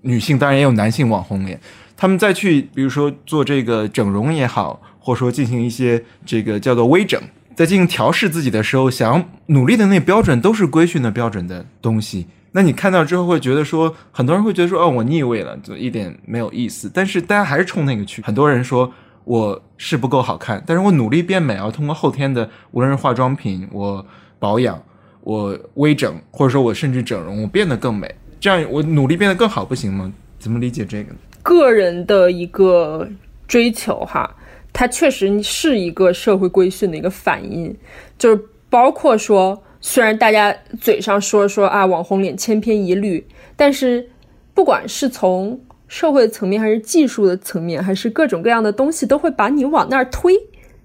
[0.02, 1.60] 女性，当然也有男性网红脸，
[1.98, 7.20] 他们再去比如说做这个整容也好，或者说进行一些这个叫做微整，
[7.56, 12.28] 在进行调试自己的时候，想要努力的那标准都是规训的标准的东西。
[12.52, 16.88] 那你看到之后会觉得说，很多人会觉得说，哦，我腻味了，就一点没有意思。
[16.94, 18.22] 但是大家还是冲那个去。
[18.22, 18.94] 很多人说
[19.26, 24.06] 我是不够好看，但是我努力变美要，通过后天的无论是化妆品、我
[24.40, 24.82] 保养、
[25.22, 28.14] 我微整，或者说我甚至整容，我变得更美。
[28.40, 30.12] 这样我努力变得更好，不行吗？
[30.40, 31.20] 怎么理解这个呢？
[31.42, 33.08] 个人的一个
[33.48, 34.36] 追求哈，
[34.72, 37.76] 它确实是一个社会规训的一个反应，
[38.18, 39.62] 就是包括说。
[39.86, 44.10] 虽然大家嘴上说说啊网红脸千篇一律，但是
[44.54, 45.60] 不管是从
[45.94, 50.34] 社会层面，还是技术的层面，还是各种各样的东西，都会把你往那儿推。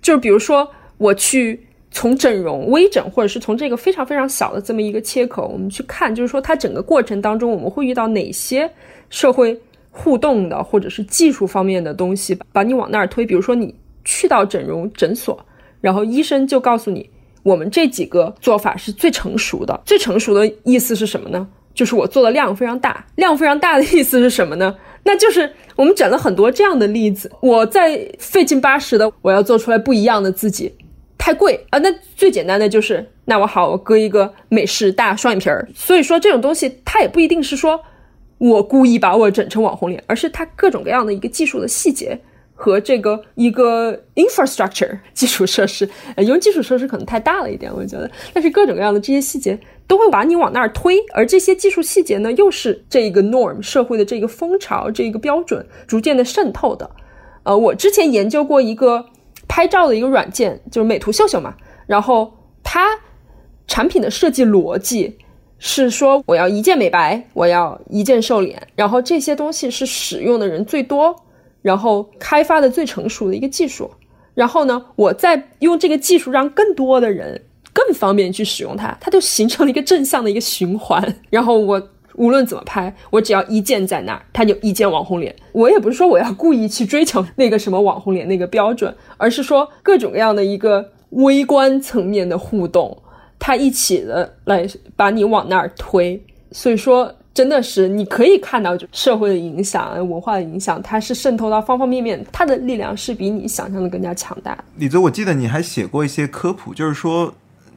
[0.02, 1.58] 就是比如说，我去
[1.90, 8.70] 从整容、微整，或者是从这个非常非常小的这么一个切口，我们去看，就是说它整个过程当中，我们会遇到哪些
[9.08, 9.58] 社会
[9.90, 13.24] 互动的，或者是技术方面的东西，把你往那儿推。
[13.24, 15.42] 比如说，你去到整容诊所，
[15.80, 17.08] 然后医生就告诉你。
[17.44, 19.80] 我们这几个做法是最成熟的。
[19.86, 21.48] 最成熟的意思是什么呢？
[21.72, 23.06] 就是我做的量非常大。
[23.14, 24.76] 量非常大的意思是什么呢？
[25.04, 27.30] 那就是我们整了很多这样的例子。
[27.40, 30.74] 我在费劲巴实的，我要做出来不一样的自己，
[31.16, 31.78] 太贵啊。
[31.78, 35.68] 那最简单的就是，那我好，我割一个美式大双眼皮儿。
[35.74, 37.80] 所以说这种东西，它也不一定是说
[38.38, 42.18] 我故意把我整成网红脸，而是它各种各样的一个技术的细节。
[42.60, 49.56] 和这个一个 infrastructure 基础设施，因为基础设施可能太大了一点，我觉得，但是各种各样的这些细节
[49.86, 56.90] 都会把你往那儿推，而这些技术细节呢，又是这个 norm 社会的这个风潮这个标准逐渐的渗透的。
[57.44, 59.06] 呃，我之前研究过一个
[59.46, 61.54] 拍照的一个软件，就是美图秀秀嘛，
[61.86, 62.88] 然后它
[63.68, 65.16] 产品的设计逻辑
[65.60, 71.14] 是说，我要一键美白，我要一键瘦脸，然后这些东西是使用的人最多。
[71.60, 73.90] 然后开发的最成熟的一个技术，
[74.34, 77.42] 然后呢，我再用这个技术让更多的人
[77.72, 81.02] 更方便去使用它，它就形成了一个正向的一个循环。
[81.30, 85.34] 然后我无论怎么拍，我只要一键在那儿，它就一键网红脸。
[85.52, 93.02] 我也不是说我要故意去追求那个什么网红脸那个标准，而是说各种各样的一个微观层面的互动，
[93.38, 96.22] 它一起的来把你往那儿推。
[96.52, 97.12] 所以说。
[97.38, 104.58] 真的是，你可以看到，就社会的影响、文化的影响，它是渗透到方方面面，它的力量是比你想象的更加强大。
[104.78, 107.32] 李泽，我记得你还写过一些科普，就是说，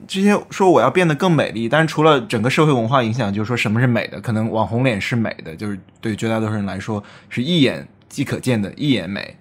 [0.07, 9.37] 这些说我要变得更美丽，但是除了整个社会文化影响，就是说什么是美的，可能网红脸是美的，就是对绝大多数人来说是一眼即可见的一眼美。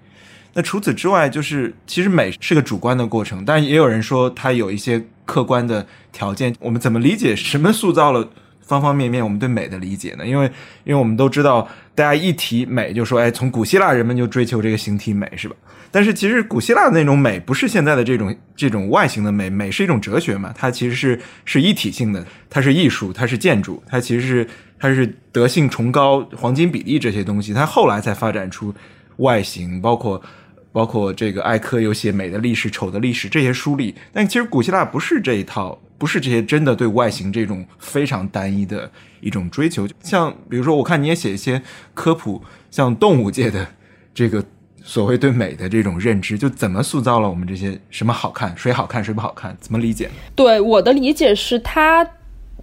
[0.52, 6.54] 那除此之外，就是其实美是个主观的过程，但也有人说它有一些客观的条件。
[6.60, 8.28] 我们怎么理解什么塑造了？
[8.70, 10.24] 方方面面，我们对美的理解呢？
[10.24, 10.46] 因为，
[10.84, 15.56] 因为我们都知道，大家一提美就说，哎，从古希腊人们就追求这个形体美，是吧？
[15.90, 24.46] 但是其实古希腊的那种美不是现在的这种这种外形的美，美是一种哲学嘛，它其实是是一体性的，它是艺术，它是建筑，它其实是
[24.78, 28.72] 它是德性崇高、黄金比例这些东西，它后来才发展出
[29.16, 30.22] 外形，包括
[30.70, 35.76] 包括这个艾科有写美的历史、丑的历史这些书里，但其实古希腊不是这一套。
[36.00, 38.90] 不是这些真的对外形这种非常单一的
[39.20, 41.60] 一种追求，像比如说，我看你也写一些
[41.92, 43.66] 科普，像动物界的
[44.14, 44.42] 这个
[44.82, 50.08] 所谓对美的这种认知，就怎么塑造了我们这些什么好看，谁好看，谁不好看，怎么理解？
[50.34, 52.08] 对我的理解是，它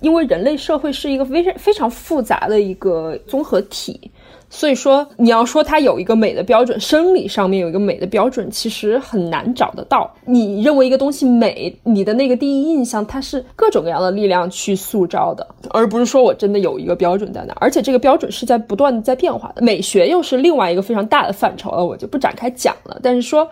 [0.01, 4.09] 因为人类社会是一个非常非常复杂的一个综合体。
[4.49, 10.09] 所以说，你要说它有一个美的标准，生理上面有一个美的标准，其实很难找得到。
[10.25, 17.53] 你认为一个东西美，你的那个第一印象，它是各种各样的力量去塑造的，而不是说我真的有一个标准在那。
[17.59, 19.61] 而且这个标准是在不断的在变化的。
[19.61, 22.99] 美学又是另外一个非常大的范畴了，我就不展开讲了。
[23.03, 23.47] 但是说。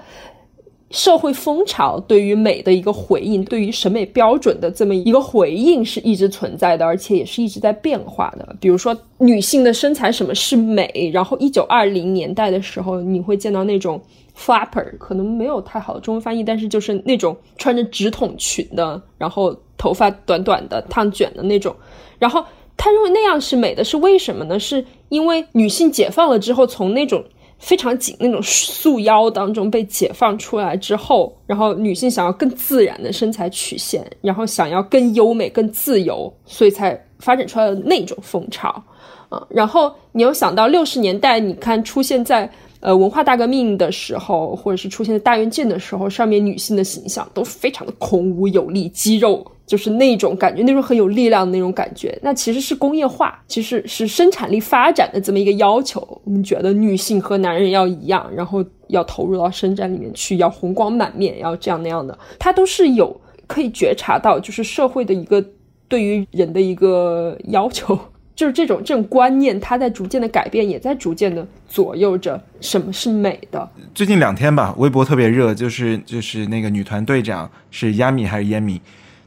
[0.96, 8.56] 社会风潮对于美的一个回应，对于审美标准的这么一个回应是一直存在的，而且也是一直在变化的。
[8.62, 14.02] 比如说女性的身材什么是美，然后一九二零年代的时候，你会见到那种
[14.38, 21.76] flapper，可能没有太好的中文翻译，但是就是那种穿着直筒裙的，然后头发短短的烫卷的那种，
[22.18, 22.42] 然后
[22.78, 24.58] 他认为那样是美的，是为什么呢？
[24.58, 27.22] 是因为女性解放了之后，从那种。
[27.58, 38.84] 非常紧那种束腰当中被解放出来之后，然后女性想要更自然的身材曲线，然后想要更优美、更自由，所以才发展出来的那种风潮，
[39.32, 42.48] 嗯，然后你又想到六十年代，你看出现在
[42.82, 52.18] 呃文化大革命的时候，或者是出现在大跃进的时候，上面女性的形象都非常的孔武有力，肌肉就是那种感觉，那种很有力量的那种感觉。
[52.22, 56.02] 那其实是工业化，其实是生产力发展的这么一个要求。
[56.24, 65.44] 我们觉得女性和男人要一样，然后要投入到生产里面去，要红光满面，要这样那样的，它都是有可以觉察到，就是社会的一个
[65.88, 67.98] 对于人的一个要求。
[68.36, 73.66] 就是这种这种观念，它在逐渐的改变，也在逐渐的左右着什么是美的。
[73.94, 78.82] 最近两天吧，微博特别热，就是就是那个女团队长是 Yami 还是 Yami？，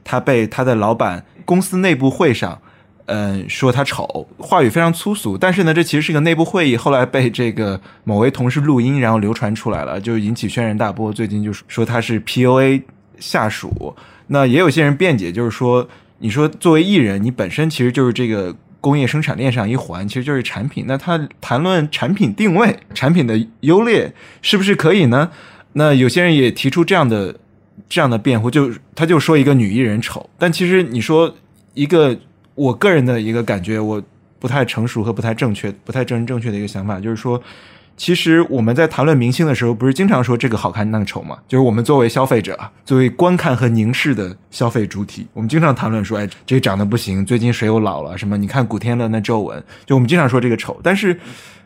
[0.09, 2.59] 他被他的老板公司内部会上，
[3.05, 5.37] 嗯，说他丑，话语非常粗俗。
[5.37, 11.13] 但是呢，这其实是个内部会议，后来被这个某位同事录音，然后流传出来了，就引起轩然大波。
[11.13, 12.83] 最近就说他是 PUA
[13.19, 13.95] 下属，
[14.29, 15.87] 那也有些人辩解，就是说，
[16.21, 18.57] 你说作为艺人，你本身其实就是这个。
[18.81, 25.31] 工业生产链上一环其实就是产品，那他谈论产品定位、产品的优劣是不是可以呢？
[25.73, 27.35] 那有些人也提出这样的
[27.89, 31.35] 这样的辩护，就他就说一个女艺人丑，但其实你说
[31.75, 32.17] 一个
[32.55, 34.03] 我个人的一个感觉，我
[34.39, 37.41] 不太成熟和不太正确、不太正正确的一个想法，就是说。
[38.01, 41.37] 其实我们在谈论明星的时候，不是经常说这个好看那个丑吗？
[41.49, 48.17] 就是我们作为消费者，作为观看和凝视的消费主体，我们经常谈论说，哎，这长得不行，最近谁又老了？
[48.17, 48.39] 什么？
[48.39, 50.79] 你看古天乐那皱纹，就我们经常说这个丑。
[50.81, 51.19] 但是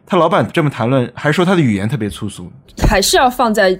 [0.06, 2.50] 他老板这么谈论，还说他的语言特别粗俗，
[2.88, 3.78] 还是要放在。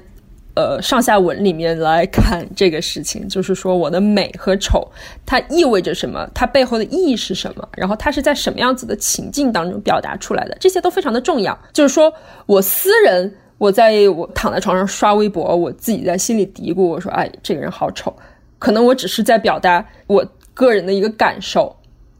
[0.54, 4.86] 呃，上下文里面来看这个事情，就是说我的美和丑，
[5.24, 6.28] 它意味着什么？
[6.34, 7.66] 它背后的意义是什么？
[7.74, 10.56] 然后它是在什么样子的情境当中表达出来的？
[10.60, 11.58] 这些都非常的重要。
[11.72, 12.12] 就是说
[12.44, 18.14] 我私人，我在我躺在床上刷微博，我自己在心里嘀咕，我说，哎，这个人好丑。
[18.58, 21.74] 可能我只是在表达我个人的一个感受。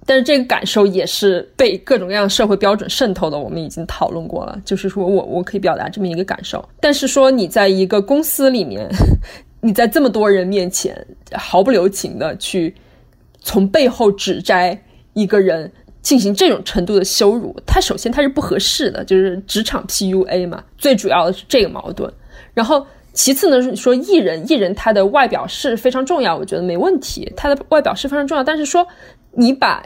[0.05, 4.61] 但是这个感受也是被各种各样社会标准渗透的，我们已经讨论过了。
[4.65, 8.89] 就是说我我可以表达这么一个感受，但是说你在一个公司里面，
[9.61, 12.75] 你在这么多人面前毫不留情的去
[13.41, 14.77] 从背后指摘
[15.13, 20.65] 一个人，进行这种程度的羞辱，它首先它是不合适的，就是职场 PUA 嘛。
[20.77, 22.13] 最主要的是这个矛盾，
[22.55, 28.85] 然后其次呢是说艺人，艺人他的外表是非常重要，我觉得没问题，他的外表是非常重要，但是说
[29.31, 29.83] 你把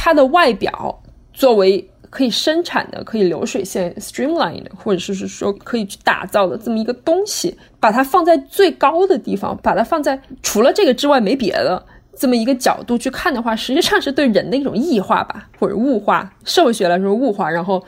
[0.00, 11.84] 它的外表作为可以生产的、可以流水线 streamline 的，或者是是说可以去打造的这么一个东西，把它放在最高的地方，把它放在除了这个之外没别的
[12.16, 16.32] 这么一个角度去看的话，实际上是对人的一种异化吧，或者物化。
[16.44, 17.84] 社会学来说物化，然后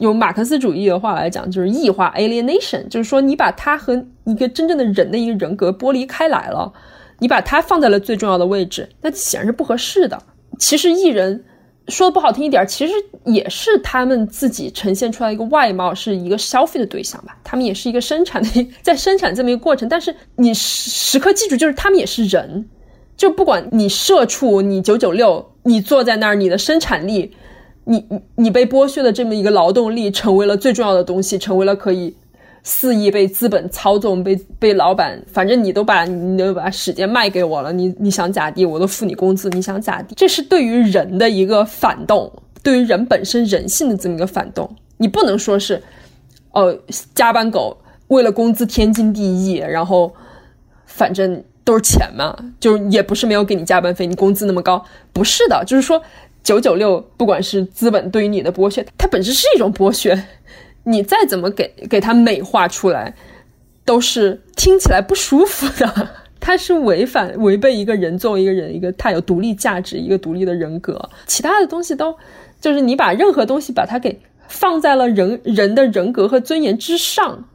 [0.00, 6.70] 用马克思主义的话来讲就是异化 alienation，就是说你把它和一个真正的人的一个人格剥离开来了，
[7.20, 10.22] 你把它放在了最重要的位置，那显然是不合适的。
[10.58, 11.44] 其实艺人
[11.88, 12.92] 说的不好听一点，其实
[13.24, 17.36] 也是他们自己呈现出来一个外貌，是一个消费的对象吧。
[17.44, 19.88] 他们也是一个生产的， 在生产这么一个过程。
[19.88, 22.68] 但是你时时刻记住，就是他们也是人。
[23.16, 27.32] 就不管你社畜，你九九六，你坐在那儿，你的生产力，
[27.84, 32.16] 你你你被剥削的这么一个劳动力，成为了最重要的东西，成为了可以。
[32.66, 40.14] 肆意被资本操纵，被被老板，反正你都把你都把时间卖给我了，你你想咋地，我都付你工资，你想咋地？
[40.14, 44.74] 这是对于人的一个反动，对于人本身人性的这么一个反动。
[44.96, 45.82] 你不能说是，
[46.52, 46.74] 哦，
[47.14, 47.76] 加班狗
[48.08, 50.10] 为了工资天经地义，然后
[50.86, 56.02] 反正都是钱嘛，就也不是没有给你加班费，你工资那么高，不是的，就是说
[56.42, 60.18] 九九六，不管是资本对于你的剥削，它本质是一种剥削。
[60.84, 63.14] 你再怎么给给它美化出来，
[63.84, 66.08] 都是听起来不舒服的。
[66.40, 71.08] 它是违反违背一个人作为一个人一个他有独立价值一个独立的人格。
[71.26, 72.14] 其他的东西都
[72.60, 77.48] 就是你把任何东西把它给放在了人人的人格和尊严之上，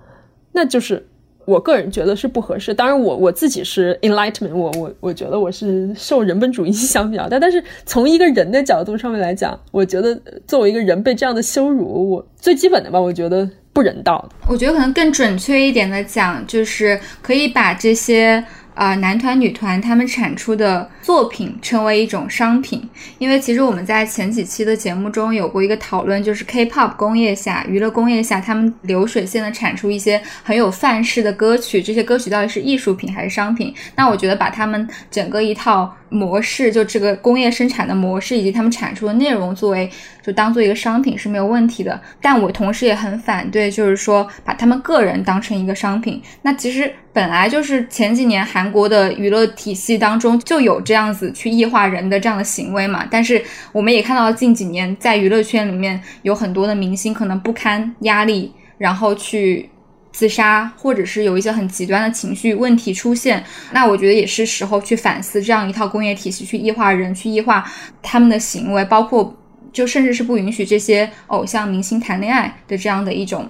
[0.53, 1.08] 那就是。
[1.49, 2.73] 我个人觉得是不合适。
[2.73, 7.39] 当然，我我自己是 enlightenment，我我我觉得我是受人本主义影响比较大。
[7.39, 14.29] 但是从一个人的角度上面来讲，我觉得作为一个人被这样的羞辱，我最基本的吧，我觉得不人道。
[14.47, 18.43] 我觉得可能更准确一点的讲，就是可以把这些。
[18.79, 33.75] 啊，男团、女团他们产出的作品称为一种商品，因为其实我们在前几期的节目中有过一个讨论，就是 K-pop 工业下、娱乐工业下，他们流水线的产出一些很有范式的歌曲，这些歌曲到底是艺术品还是商品？
[33.97, 35.93] 那我觉得把他们整个一套。
[36.11, 39.87] 模式就这个工业生产的模式以及他们产出的内容作为
[40.21, 46.21] 就当做一个商品是没有问题的，但我同时也很反对，就是说把他们个人当成一个商品。
[46.41, 59.69] 那其实本来就是前几年韩国的娱乐体系当中就有这样子去异化人的这样的行为嘛，但是我们也看到近几年在娱乐圈里面有很多的明星可能不堪压力，然后去。
[60.11, 63.41] 自杀，或者是有一些很极端的情绪问题出现，
[63.71, 67.63] 那我觉得也是时候去反思这样一套工业体系，去异化人，去异化
[68.01, 69.33] 他们的行为，包括
[69.79, 73.49] 就甚至是不允许这些偶像明星谈恋爱的这样的一种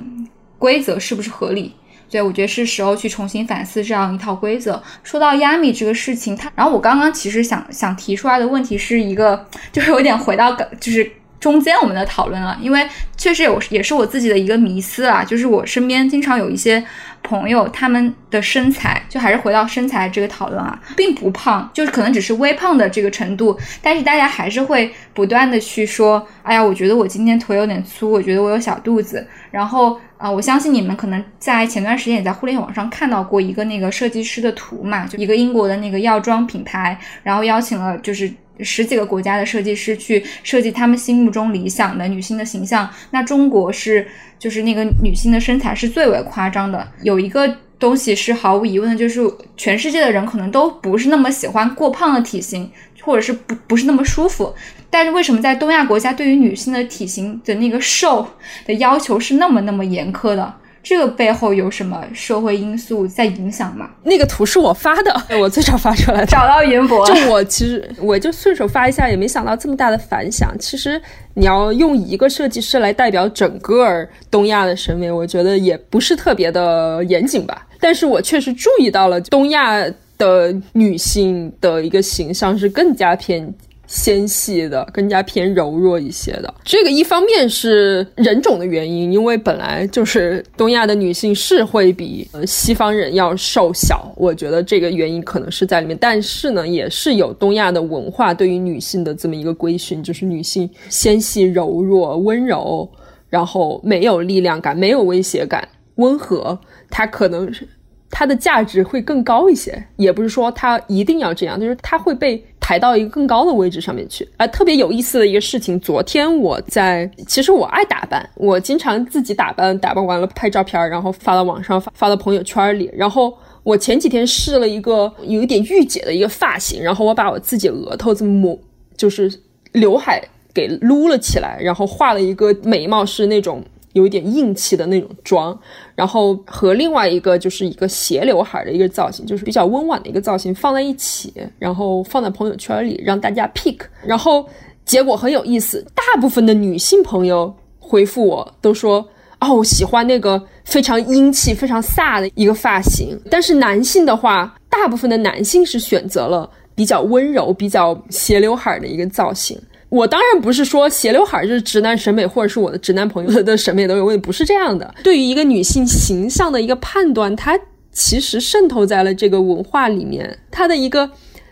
[0.59, 1.73] 规则是不是合理？
[2.07, 4.81] 所以，我觉得是时候去重新反思这样一套规则。
[5.03, 12.85] 说到亚米这个事情，他，然后我刚刚其实想想提出来的问题是一个，就是有点回到就是中间我们的讨论了，因为
[13.15, 16.83] 确实有也是我自己的一个迷思啊，就是我身边经常有一些
[17.23, 29.99] 朋友，他们的身材就还是回到身材这个讨论啊，并不胖，就是可能只是微胖的这个程度，但是大家还是会不断的去说，哎呀，我觉得我今天腿有点粗，我觉得我有小肚子，然后。
[30.19, 38.29] 啊，我相信你们可能在前段时间也在互联网上看到过一个那个设计师的图嘛，就一个英国的那个药妆品牌，然后邀请了就是
[38.61, 42.89] 十几个国家的设计师去设计他们心目中理想的女性的形象。
[43.11, 44.07] 那中国是
[44.37, 49.21] 就是那个女性的身材是最为夸张的，有一个东西是毫无疑问的，就是
[49.55, 52.69] 全世界的人可能都不是那么喜欢过胖的体型，
[53.01, 54.53] 或者是不不是那么舒服。
[54.89, 58.27] 但是为什么在东亚国家对于女性的体型的那个瘦
[58.65, 60.53] 的要求是那么那么严苛的？
[60.81, 63.89] 这个背后有什么社会因素在影响吗？
[64.03, 66.25] 那个图是我发的， 我最早发出来的。
[66.25, 70.55] 找到云博，就我其实我就顺手发一下，也没想到这么大的反响。
[70.59, 71.01] 其实
[71.33, 77.67] 你要用一个设计师来代表整个东亚的审美，我觉得也不是特别的严谨吧。
[77.79, 79.83] 但是我确实注意到了东亚
[80.17, 83.53] 的女性的一个形象是更加偏。
[83.89, 86.53] 纤细的，更加偏柔弱一些的。
[86.63, 95.97] 这个一方面是人种的原因，因为本来就是东亚的女性是会比呃西方人要瘦小，我觉得这个原因可能是在里面。
[95.99, 102.87] 但是呢，也是有东亚的文化对于女性的这么一个规训，就是女性纤细、柔弱、温柔，
[103.27, 106.59] 然后没有力量感、没有威胁感、温和，
[106.91, 107.67] 她可能是
[108.09, 109.83] 它的价值会更高一些。
[109.97, 112.43] 也不是说它一定要这样，就是它会被。
[112.61, 115.79] 抬到一个更高的位置上面去，啊，特别有意思的一个事情。
[115.79, 122.87] 昨天我在，其实我爱打扮，我经常自己打扮，打扮完了拍照片，然后发到网上，发发到朋友圈里。
[122.93, 128.59] 然后我前几天试了一个有一点御姐的一个发型，然后我把我自己额头这么抹，
[128.95, 129.33] 就是
[129.71, 130.21] 刘海
[130.53, 133.63] 给撸了起来，然后画了一个眉毛是那种。
[133.93, 135.57] 有一点硬气的那种妆，
[135.95, 144.47] 然后和另外一个就是一个斜刘海的一个造型，就是比较温婉的一个造型放在一起，然后放在朋友圈里让大家 pick，然后
[144.85, 149.05] 结果很有意思，大部分的女性朋友回复我都说
[149.39, 159.59] 哦，我喜欢那个非常英气、非常飒的一个发型，但是男性的话，大部分的男性是选择了比较温柔、比较斜刘海的一个造型。
[159.89, 164.93] 我当然不是说斜刘海就是直男审美，或者是我的直男朋友的审美都有问题，不是这样的。
[165.03, 167.59] 对于一个女性形象的一个判断，它
[167.91, 171.09] 其实渗透在了这个文化里面，它的一个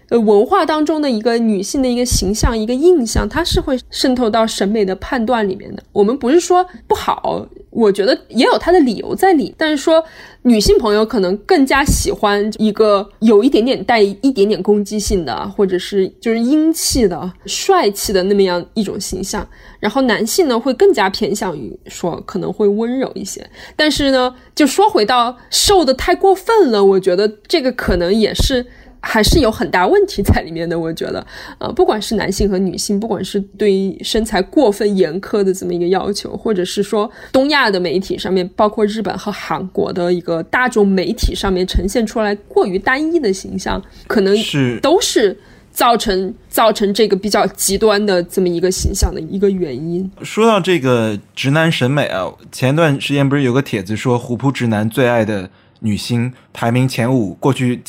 [0.09, 5.83] 呃文化当中的一个女性的一个形象、一个印象，它是会渗透到审美的判断里面的。
[5.91, 7.47] 我们不是说不好。
[7.69, 10.03] 我觉得也有它的理由在里，但是说
[10.41, 19.47] 女性朋友可能更加喜欢一个有一点点带一点点攻击性的，或者是就是英气的、帅气的那么样一种形象，
[19.79, 23.47] 然后男性呢会更加偏向于说可能会温柔一些。
[23.75, 28.65] 但是呢，就说回到瘦的太过分了，我觉得这个可能也是。
[28.99, 31.25] 还是有很大问题在里面的，我觉得，
[31.59, 45.37] 呃，不管是男性和女性，不管是对身材过分严苛的这么一个要求，或者是说东亚的媒体上面，包括日本和韩国的一个大众媒体上面呈现出来过于单一的形象，可能是都是
[45.71, 50.09] 造成造成这个比较极端的这么一个形象的一个原因。
[50.23, 55.49] 说到这个直男审美啊，前段时间不是有个帖子说虎扑直男最爱的
[55.81, 57.81] 女星排名前五，过去。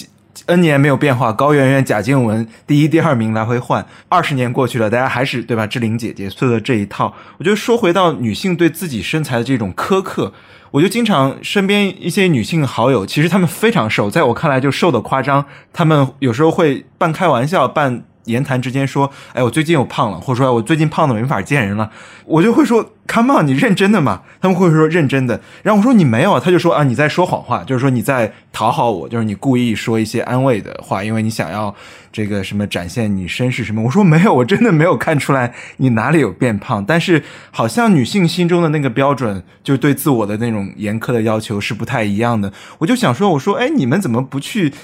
[0.47, 5.67] N 年没有变化，高圆圆、贾静雯第一、第二名来回换，二十年过去了，大家还是对吧？
[5.67, 10.33] 志玲姐姐做的这一套，我觉得说回到女性对自己身材的这种苛刻，
[10.71, 18.05] 我就经常身边一些女性好友，其实她们非常瘦，在我看来就瘦的夸张，她们有时候会半开玩笑半。
[18.29, 21.91] 言谈之间说：“哎，我最近又胖了，或者说我最近胖的没法见人了。”
[22.25, 31.75] 我就会说：“Come on，你认真的吗？”他们会说：“认真的。”然后我说：“你没有。”他就说：“啊，你在说谎话，就是说你在讨好我，就是你故意说一些安慰的话，因为你想要
[32.13, 36.85] 这个什么展现你身世什么。”我说：“没有，我真的没有看出来你哪里有变胖。
[36.85, 44.75] 但是好像女性心中的那个标准，就对自我的那种严苛的要求是不太一样的。”我就想说：“我说，哎，你们怎么不去？”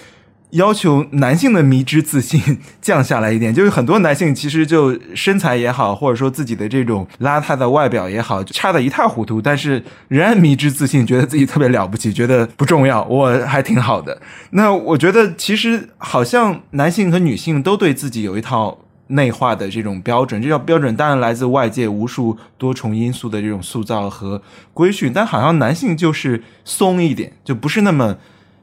[0.54, 14.20] 要求男性的迷之自信 降下来一点，就是很多男性其实就身材也好，或者说自己的这种邋遢的外表也好，差的一塌糊涂，但是仍然迷之自信，觉得自己特别了不起，觉得不重要，我还挺好的。
[14.50, 18.78] 那我觉得其实好像男性和女性都对自己有一套
[19.08, 24.40] 内化的这种标准，这套标准当然来自外界无数多重因素的这种塑造和
[24.72, 28.16] 规训，但好像男性就是松一点，就不是那么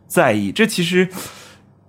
[0.08, 0.54] 在意。
[0.54, 1.10] 这其实。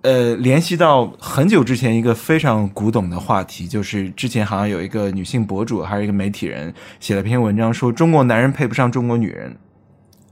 [0.03, 9.57] 呃，联系到很久之前一个非常古董的话题，就是之前好像有一个女性博主还是一个媒体人写了篇文章，说中国男人配不上中国女人。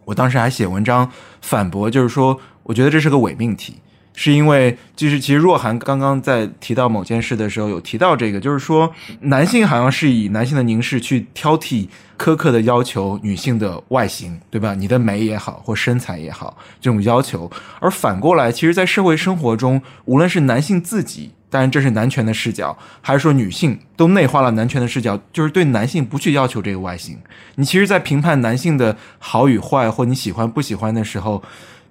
[0.04, 1.08] 我当时还写文章
[1.40, 3.76] 反驳，就是说，我觉得这是个伪命题。
[4.22, 14.74] 是因为，就是其实若涵刚刚在提到某件事的时候，有提到这个，就是说男性好像是以男性的凝视去挑剔、苛刻的要求女性的外形，对吧？
[14.74, 17.50] 你的美也好，或身材也好，这种要求。
[17.78, 27.16] 而反过来，其实，在社会生活中，无论是男性自己，当然这是男权的视角，还是说女性，都内化了男权的视角，就是对男性不去要求这个外形。
[27.54, 31.42] 你其实，在评判男性的好与坏，或你喜欢不喜欢的时候。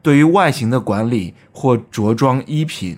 [0.02, 2.98] 对于外形的管理或着装衣品，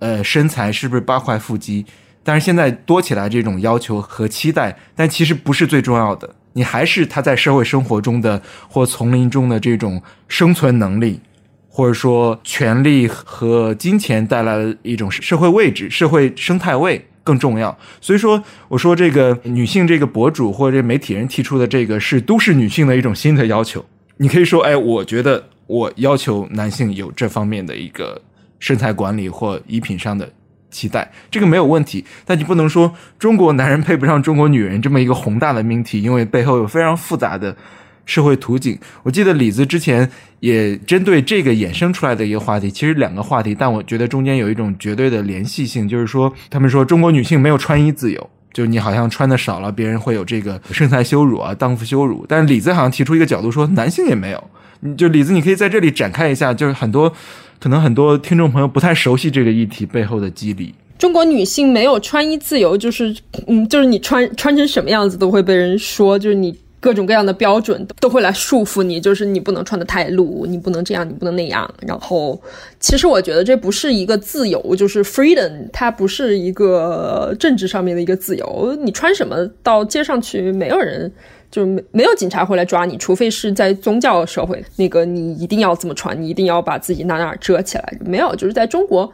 [0.00, 1.86] 呃，身材是不是八块腹肌？
[2.22, 6.34] 但是现在多起来这种要求和期待，但其实不是最重要的。
[6.52, 11.20] 你还是他在社会生活中的或丛林中的这种生存能力，
[11.68, 17.76] 或者说权力和金钱带来的一种社会位置、社会生态位更重要。
[18.00, 23.84] 所以说，我说这个女性这个博主或者媒体人提出的这个是都市女性的一种新的要求。
[24.18, 25.44] 你可以说，哎，我觉得。
[25.70, 28.20] 我要求男性有这方面的一个
[28.58, 30.28] 身材管理或衣品上的
[30.68, 32.04] 期待，这个没有问题。
[32.24, 37.56] 但你不能说中国男人配不上中国女人这么一个宏大的命题，因为背后有非常复杂的
[38.04, 38.76] 社会图景。
[39.04, 40.10] 我记得李子之前
[40.40, 52.26] 也针对这个衍生出来的一个话题，其实两个话题，但我觉得中间有一种绝对的联系性，就是说他们说中国女性没有穿衣自由，就你好像穿的少了，别人会有这个身材羞辱啊、荡妇羞辱。
[52.28, 54.50] 但是李子好像提出一个角度说，男性也没有。
[54.96, 57.12] 就李子，你可以在这里展开一下，就是很多
[57.58, 60.74] 可能很多听众朋友不太熟悉这个议题背后的机理。
[60.98, 63.14] 中国女性没有穿衣自由，就是
[63.46, 71.70] 嗯，就是你穿穿成什么样子都会被人说，就是你各种各样的标准都会来束缚你，就是你不能穿的太露，你不能这样，你不能那样。
[71.86, 72.38] 然后，
[72.78, 78.76] 其实我觉得这不是一个自由，就是 freedom，它不是一个政治上面的一个自由。
[78.82, 81.10] 你穿什么到街上去，没有人。
[81.50, 87.98] 就没没有警察会来抓你，除非是在宗教社会，那个你一定要这么穿，你一定要把自己哪哪遮起来。
[88.04, 89.12] 没有，就是在中国。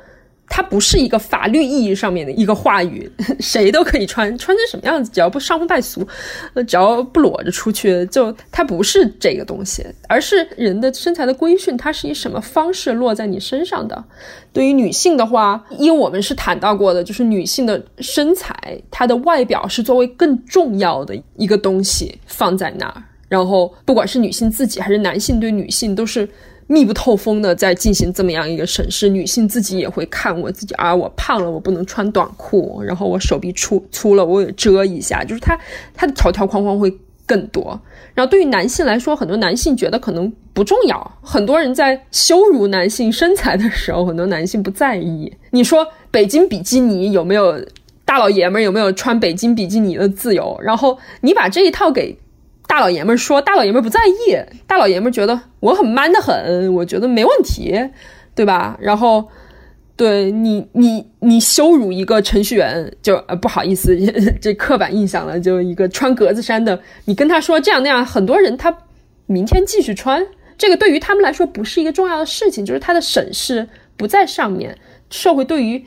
[0.48, 6.06] 它不是一个法律意义上面的一个话语， 谁都可以穿，穿成什么样子，只要不伤风败俗，
[6.54, 14.04] 呃，只要不裸着出去，就它不是这个东西，而是人的身材的规训，它是以什么方式落在你身上的。
[14.52, 18.54] 对于女性的话，因为我们是谈到过的，就是女性的身材，
[18.90, 26.28] 她的外表是作为更重要的一个东西放在那儿，然后不管是女性自己还是男性对女性都是。
[26.68, 35.58] 密不透风的在进行这么样一个审视，女性自己也会看我自己啊，我胖了，我不能穿短裤，然后我手臂粗粗了，我也遮一下，就是他
[35.94, 36.92] 他的条条框框会
[37.24, 37.80] 更多。
[38.14, 45.32] 然后对于男性来说，很多男性觉得可能不重要，很多人在羞辱男性身材的时候，很多男性不在意。
[45.50, 47.64] 你说北京比基尼有没有
[48.04, 50.58] 大老爷们儿有没有穿北京比基尼的自由？
[50.60, 52.18] 然后你把这一套给。
[52.76, 57.74] 大老爷们说，大老爷们不在意，大老爷们觉得我很 man 的很，我觉得没问题，
[58.34, 58.76] 对吧？
[58.78, 59.26] 然后，
[59.96, 63.96] 对你，你，你羞辱一个程序员，就呃不好意思，
[64.42, 68.76] 这刻板印象了，就一个穿格子衫的，你跟他说这样那样，很多人他
[69.24, 70.22] 明天继续穿，
[70.58, 73.66] 这个对于他们来说不是一个重要的事情，就是他的审视
[73.96, 74.76] 不在上面，
[75.08, 75.82] 社会对于。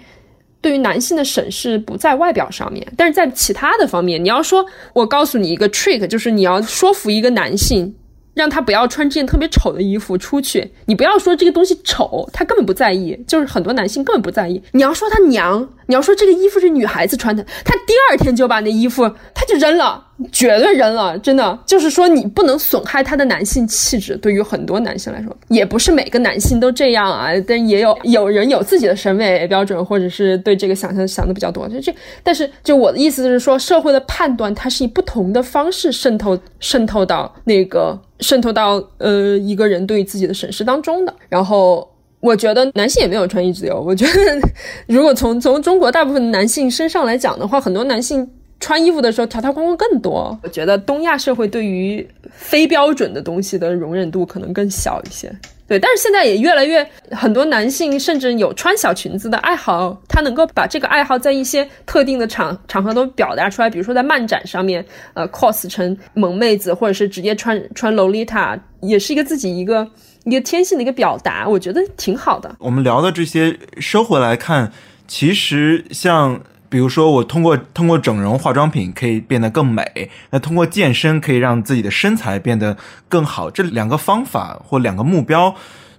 [0.61, 7.95] 对于男性的审视不在外表上面，但是在其他的方面，你要说，我告诉你一个 trick，就是你要说服一个男性。
[8.35, 10.71] 让他不要穿这件特别丑的衣服出去。
[10.85, 13.13] 你不要说这个东西丑，他根本不在意。
[13.27, 14.61] 就是很多男性根本不在意。
[14.71, 21.17] 你要说他娘，你要说这个衣服是女孩子穿的，他第二天就把那衣服他就扔了，绝对扔了。
[21.17, 24.15] 真的，就是说你不能损害他的男性气质。
[24.17, 31.67] 对于很多男性来说，也不是每个男性都这样啊，但也有有人有自己的审美标准，或者是对这个想象想的比较多。
[31.67, 37.99] 就这，但是就我的意思是说，社会的判断它是以不同的方式渗透渗透到那个。
[38.21, 41.89] 渗透到呃一个人对自己的审视当中的，然后
[42.19, 43.79] 我觉得男性也没有穿衣自由。
[43.81, 44.49] 我觉得
[44.87, 50.37] 如果从从中国大部分男性身上来讲的话，很多男性穿衣服的时候条条框框更多。
[50.43, 55.31] 我觉得东亚社会对于非标准的东西的容忍度可能更小一些。
[55.65, 69.87] 对，但是现在也越来越很多男性甚至有穿小裙子的爱好，他能够把这个爱好在一些特定的场场合都表达出来，比如说在漫展上面，呃，cos 成萌妹子，或者是直接穿穿洛丽塔，也是一个自己一个
[70.29, 72.55] 一个天性的一个表达，我觉得挺好的。
[72.59, 74.71] 我们聊的这些收回来看，
[75.07, 76.41] 其实像。
[76.71, 82.77] 比如说，我通过通过整容化妆品可以变得更美，那通过健身可以让自己的身材变得
[83.07, 83.49] 更好。
[83.49, 85.55] 这两个方法或两个目标，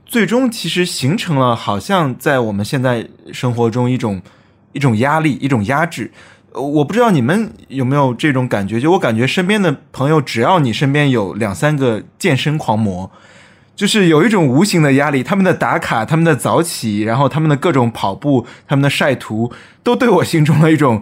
[0.06, 4.22] 最终其实形成了好像在我们现在生活中一种
[4.70, 6.12] 一种压力、一种压制。
[6.52, 8.80] 我不知道你们有没有这种感觉？
[8.80, 13.10] 就我感觉身边的朋友，只要你身边有两三个健身狂魔。
[13.80, 19.50] 就是有一种无形的压力，他们的打卡，他们的早起，然后他们的各种跑步，他们的晒图，
[19.82, 21.00] 都对我心中了一种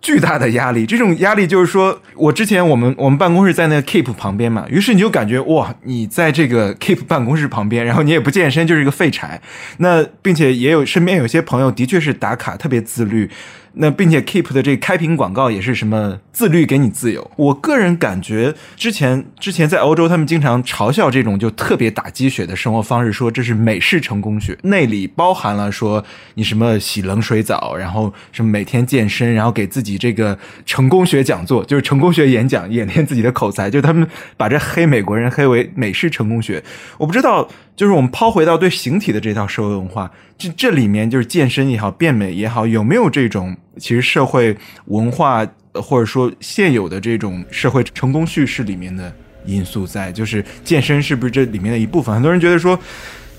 [0.00, 0.86] 巨大的压力。
[0.86, 9.42] 这种压力就是说，我之前我们 我们办公室在那个 Keep 旁边嘛，于是你就感觉哇，你在这个 Keep 办公室旁边，然后你也不健身，就是一个废柴。
[9.78, 13.28] 那并且也有身边有些朋友的确是打卡特别自律。
[13.74, 17.30] 那并且 Keep 的这开屏广告也是什么自律给你自由。
[17.36, 26.04] 我个人感觉，之前之前在欧洲，他们经常嘲笑这种就特别打鸡血的生活方式，说这是美式成功学，内里包含了说
[26.34, 34.06] 你什么洗冷水澡，然后什么每天健身，然后给自己这个成功学讲座，就是成功学演讲，演练自己的口才，就他们
[34.36, 36.62] 把这黑美国人黑为美式成功学。
[36.98, 37.48] 我不知道。
[37.74, 44.56] 就是我们抛回到对形体的这套社会文化，这这里面就是健身也好，变美也好，有没有这种其实社会
[44.86, 49.10] 文化或者说现有的这种社会成功叙事里面的
[49.46, 50.12] 因素在？
[50.12, 52.14] 就是健身是不是这里面的一部分？
[52.14, 52.78] 很多人觉得说，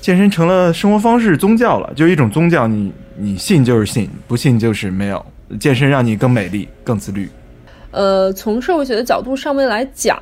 [0.02, 5.24] 健身成了生活方式、宗教了，就是一种宗教，你你信就是信，不信就是没有。
[5.60, 7.30] 健身让你更美丽、更自律。
[7.92, 10.20] 呃，从社会学的角度上面来讲，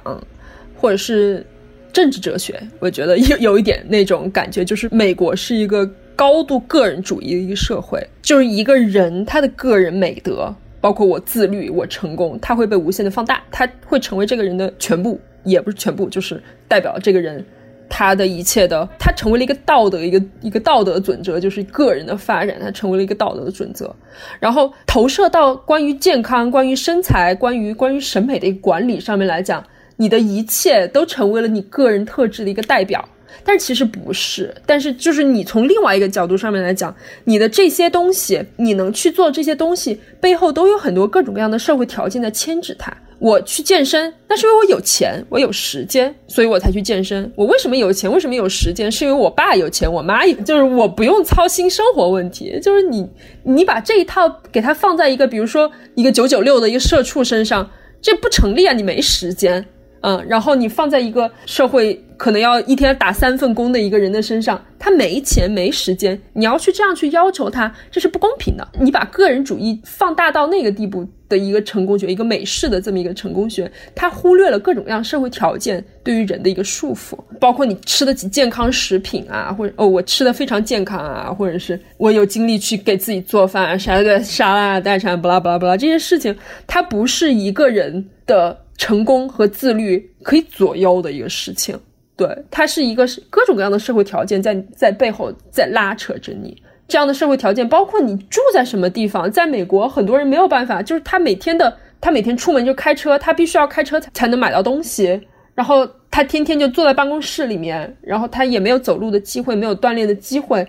[0.76, 1.46] 或者是。
[1.92, 17.44] 政治哲学，我觉得 有有一点那种感觉，就是美国是一个高度个人主义的一个社会，就是一个人他的个人美德，包括我自律、我成功，他会被无限的放大，他会成为这个人的全部，也不是全部，就是代表这个人
[17.90, 23.94] 他的一切的，他成为了一个道德，一个一个道德准则，就是个人的发展，他成为了一个道德的准则，
[24.40, 29.64] 然后投射到关于健康、关于身材、关于关于审美的一个管理上面来讲。
[30.02, 33.08] 你的一切都成为了你个人特质的一个代表，
[33.44, 34.52] 但其实不是。
[34.66, 36.92] 但是就是你从另外一个角度上面来讲，
[37.26, 42.92] 你的这些东西，你能去做这些东西，背后都有很多各种各样的社会条件在牵制它。
[43.20, 47.32] 我去健身，那是因为我有钱，我有时间，所以我才去健身。
[47.36, 48.12] 我为什么有钱？
[48.12, 48.92] 为什么有时间？
[48.92, 52.60] 是因为我爸有钱，我妈有，就是我不用操心生活问题。
[52.60, 53.08] 就是你，
[53.44, 57.70] 你把这一套给它放在一个，比如说一个九九六的一个社畜身上，
[58.02, 58.74] 这不成立啊！
[58.74, 59.64] 你没时间。
[60.02, 68.68] 嗯，然后你放在一个社会可能要一天打三份工的一个人的身上，他没钱没时间，你要去这样去要求他，这是不公平的。
[68.80, 86.36] 你把个人主义放大到那个地步的一个成功学，一个美式的这么一个成功学，他忽略了各种各样社会条件对于人的一个束缚，包括你吃得起健康食品啊，或者哦我吃的非常健康啊，或者是我有精力去给自己做饭，啥个沙拉代餐，不拉不拉不拉这些事情，
[86.66, 88.58] 它不是一个人的。
[88.78, 91.80] 成功和自律可以左右的一个事情，
[92.16, 96.62] 对，它是一个各种各样的社会条件在在背后在拉扯着你。
[96.88, 99.32] 这样的社会条件包括你住在什么地方。
[99.32, 105.22] 在美国，很多人没有办法，就是他每天的他每天出门就开车，他必须要开车才才能买到东西。
[105.56, 110.68] 然后他天天就坐在办公室里面，然后他也没有走路的机会，没有锻炼的机会。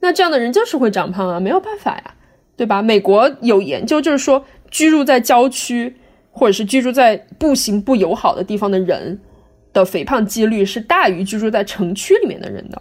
[0.00, 2.14] 那这样的人就是会长胖啊，没有办法呀，
[2.56, 2.82] 对吧？
[2.82, 5.94] 美国有研究就是说，居住在郊区。
[6.40, 9.20] 或者是居住在步行不友好的地方的人
[9.74, 12.80] 的肥胖几率是大于居住在城区里面的人的，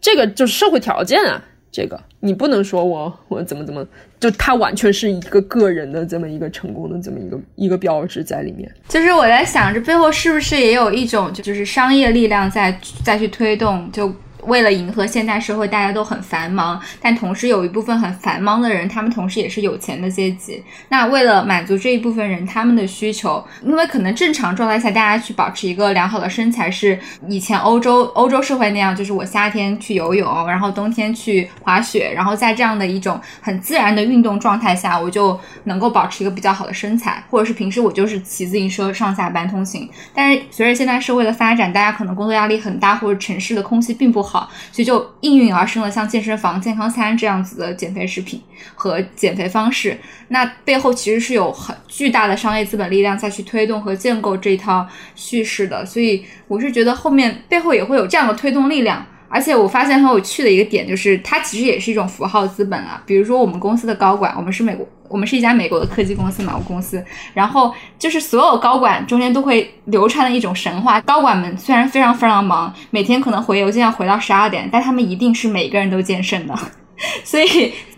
[0.00, 1.42] 这个就是社会条件啊。
[1.72, 3.84] 这个你不能说我我怎么怎么，
[4.20, 8.72] 就他完全是一个个人的这么一个成功的这么一个一个标志在里面。
[8.88, 14.14] 就是我在想，这背后是不是也有一种就是商业力量在再去推动就。
[14.42, 20.62] 为了迎合现代社会，大家都很繁忙，但同时有一部分很繁忙的人，他们同时也是有钱的阶级。
[20.88, 39.88] 那为了满足这一部分人他们的需求，因为可能正常状态下，大家去保持一个良好的身材是以前欧洲欧洲社会那样，就是我夏天去游泳，然后冬天去滑雪，然后在这样的一种很自然的运动状态下，我就能够保持一个比较好的身材，或者是平时我就是骑自行车上下班通行。
[40.12, 44.31] 但是随着现代社会的发展，大家可能工作压力很大，或者城市的空气并不好。
[44.32, 48.40] 好，所以就应运而生了像健身房、健康餐这样子的减肥食品
[48.74, 49.94] 和减肥方式。
[50.28, 55.84] 那背后其实是有很巨大的商业资本力量再去推动和建构这套叙事的。
[55.84, 59.04] 所以我是觉得后面背后也会有这样的推动力量。
[59.28, 63.02] 而且我发现很有趣的一个点就是，它其实也是一种符号资本啊。
[63.04, 67.04] 比如说我们公司的高管，我们是美国，我们是一家美国的科技公司嘛，我公司，
[67.34, 76.54] 然后就是所有高管中间都会流传的一种神话，高管们虽然非常非常忙，每天可能回邮件要回到十二点，但他们一定是每个人都健身的。
[77.24, 77.44] 所以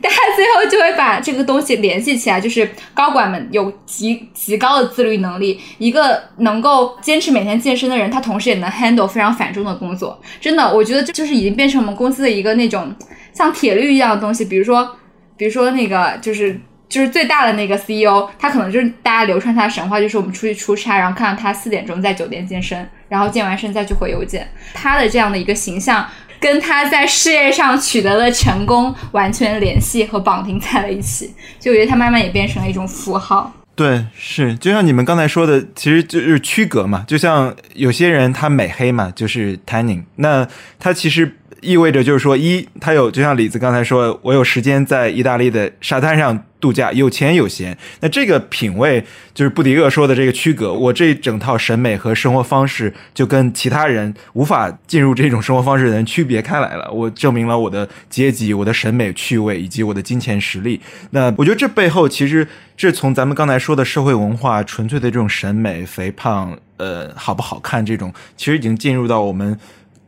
[0.01, 10.21] 大家最后就会把这个东西联系起来，就是高管们有极极高的自律能力，一个能够坚持每天健身的人，他同时也能 handle 非常繁重的工作。
[10.41, 12.93] 真的，我觉得这就是已经变成我们公司的一个那种
[13.33, 14.45] 像铁律一样的东西。
[14.45, 14.97] 比如说，
[15.37, 16.61] 比如说那个就是。
[16.89, 24.49] 就是最大的那个 CEO，他可能就是大家流传他的神话，就是我们出去出差，然后看到他四点钟在酒店健身，然后健完身再去回邮件。
[24.73, 26.07] 他的这样的一个形象，
[26.39, 33.53] 跟他在事业上取得的成功完全联系和绑定在了一起，就我觉得他慢慢也变成了一种符号。
[33.77, 37.05] 对，是就像你们刚才说的，其实就是区隔嘛。
[37.09, 40.47] 就像有些人他美黑嘛，就是 tanning，那
[40.79, 47.77] 他其实意味着就是说，一他有就像李子刚才说，我有时间在意大利的沙滩上度假，有钱有闲。
[48.01, 56.91] 那这个品味就是布迪厄说的这个区隔，我这一整套审美和生活方式就跟其他人无法进入这种生活方式的人区别开来了。
[56.93, 60.81] 我证明了我的阶级、我的审美趣味以及我的金钱实力。
[61.11, 62.47] 那我觉得这背后其实
[62.77, 69.59] 这从咱们刚才说的社会文化、纯粹的这种审美、肥胖、呃好不好看这种，其实已经进入到我们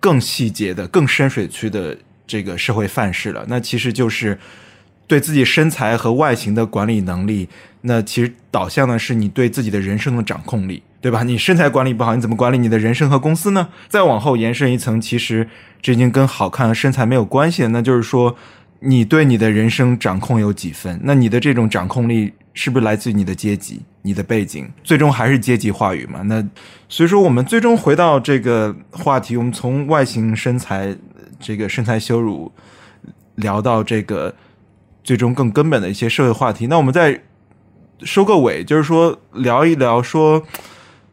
[0.07, 1.99] 更细节的、更深水区的
[2.29, 3.45] 这个社会范式了。
[3.49, 4.39] 那其实就是
[5.09, 7.49] 对自己身材和外形的管理能力。
[7.81, 11.25] 那其实导向的是你对自己的人生的掌控力，对吧？
[11.25, 13.67] 你身材管理不好，你怎么管理你的人生和公司呢？
[13.89, 15.49] 再往后延伸一层，其实
[15.83, 18.37] 这已经跟好看和身材没有关系了，那就是说。
[18.81, 21.01] 你对你的人生掌控有几分？
[21.03, 24.69] 那你的这种掌控力是不是来自于你的阶级、你的背景？
[24.83, 26.23] 最终还是阶级话语嘛？
[26.23, 26.45] 那
[26.89, 30.97] 所以说，我们最终回到这个话题，我们从外形、身材、
[31.39, 32.51] 这个身材羞辱
[33.37, 34.35] 聊到这个
[35.05, 36.67] 最终更根本的一些社会话题。
[36.67, 37.23] 那我们再
[38.03, 40.45] 收个尾，就是说聊一聊说。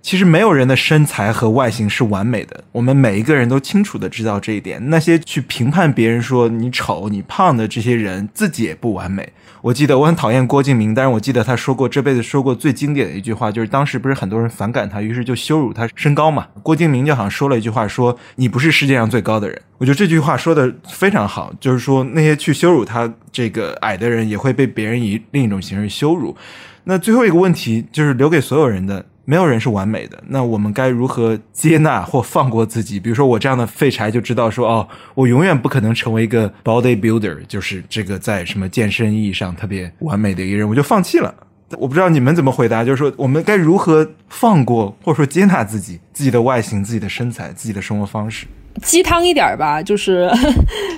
[0.06, 4.90] 其实没有人的身材和外形是完美的，我们每一个人都清楚的知道这一点。
[4.90, 9.32] 那些去评判别人说你丑、你胖的这些人，自己也不完美。
[9.64, 16.46] 我记得我很讨厌郭敬明，但是我记得他说过这辈子说过最经典的一句话，就是当时不是很多人反感他，于是就羞辱他身高嘛。
[16.62, 19.62] 郭敬明就好像说了一句话，说你不是世界上最高的人。
[19.78, 26.36] 我觉得这句话说的非常好，就是说那些去羞辱他这个矮的人，也会被别人以另一种形式羞辱。
[26.84, 29.06] 那最后一个问题就是留给所有人的。
[29.26, 33.00] 没有人是完美的，那我们该如何接纳或放过自己？
[33.00, 41.34] 比如说我这样的废柴就知道说，哦，我永远不可能成为一个 body builder，就是这个在什么健身意义上特别完美的一个人，我就放弃了。
[41.78, 48.46] 我不知道你们怎么回答，就是说我们该如何放过或者说接纳自己、自己的外形、自己的身材、自己的生活方式？
[48.82, 50.30] 鸡汤一点吧，就是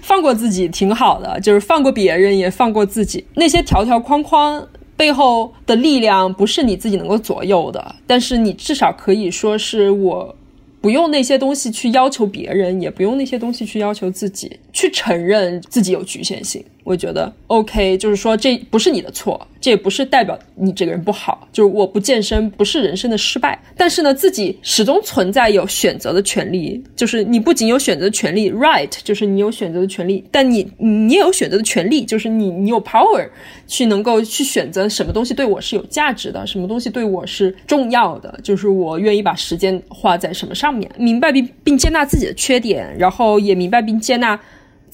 [0.02, 4.68] 放过自己挺好的，就 是放过别人也放过自己，那些条条框框。
[4.98, 10.36] 背后的力量不是你自己能够左右的，但是你至少可以说是我
[10.80, 16.64] 不用那些东西去要求别人，也不用那些东西去要求自己，去承认自己有局限性。
[16.86, 21.48] 我觉得 OK，就是说这不是你的错，这也不是代表你这个人不好。
[21.52, 26.82] 就是我不健身不是人生的失败，但是呢，自己始终存在有选择的权利。
[26.96, 33.28] 就是你不仅有选择的权利，right，就是你有选择的权利，但你你也有选择的权利，就是你你有 power
[33.66, 38.40] 去能够去选择什么东西对我是有价值的，什么东西对我是重要的。
[38.44, 44.40] 就是我愿意把时间花在什么上面，明白并并接纳自己的缺点，然后也明白并接纳。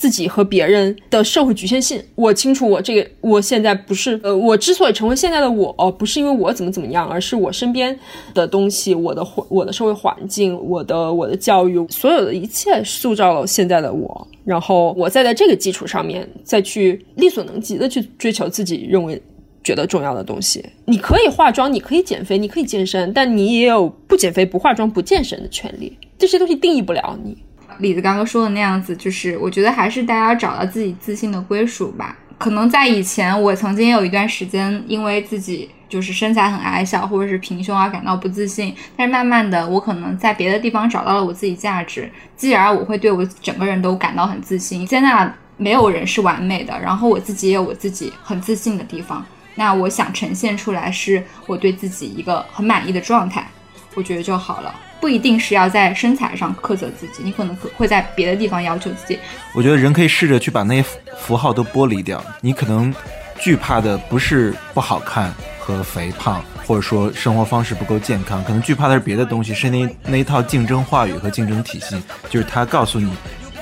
[0.02, 2.68] 自己和别人的社会局限性，我清楚。
[2.68, 7.96] 我这个，我现在不是，呃，我之所以成为现在的我，不是因为我怎么怎么样，而是我身边
[8.34, 14.28] 的东西，我的环，我的社会环境，我的我的教育，所有的一切塑造了现在的我。
[14.44, 19.22] 然后我再在这个基础上面，再去力所能及的去追求自己认为
[19.64, 20.66] 觉得重要的东西。
[20.86, 25.96] 你可以化妆，你可以减肥，你可以健身，但你也有不减肥、不化妆、不健身的权利。
[26.18, 27.38] 这些东西定义不了你。
[27.82, 32.16] 李子刚刚说的那样子，就是我觉得还是大家找到自己自信的归属吧。
[32.38, 38.74] 可能在以前，我曾经有一段时间，因为自己就是身材很矮小或者是平胸而感到不自信。
[38.96, 44.86] 但是慢慢的，我可能在别的地方找到了我自己价值，继而我会对我整个人都感到很自信。
[44.88, 49.24] 接纳没有人是完美的，然后我自己也有我自己很自信的地方。
[49.54, 53.46] 那我想呈现出来是我对自己一个很满意的状态，
[53.94, 54.74] 我觉得就好了。
[55.02, 59.20] 不一定是要在身材上苛责自己，你可能可会在别的地方要求自己。
[59.54, 60.86] 我觉得人可以试着去把那些
[61.18, 62.24] 符号都剥离掉。
[62.40, 62.94] 你可能
[63.40, 73.12] 惧怕的不是不好看和肥胖，或者说生活方式不够健康，可能惧怕的是别的东西，是那那一套竞争话语和竞争体系，就是他告诉你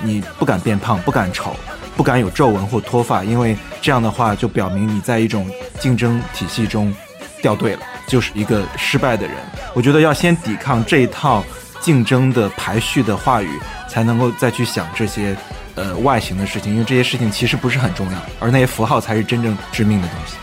[0.03, 1.55] 你不敢变胖，不敢丑，
[1.95, 6.93] 不敢有皱纹或脱发，因为这样的话就表明你在一种竞争体系中
[7.41, 9.35] 掉队了，就是一个失败的人。
[9.73, 11.43] 我觉得要先抵抗这一套
[11.79, 13.49] 竞争的排序的话语，
[13.89, 15.35] 才能够再去想这些
[15.75, 20.35] 呃外形的事情，因为这些事情其实不是很重要，而那些符号才是真正致命的东西。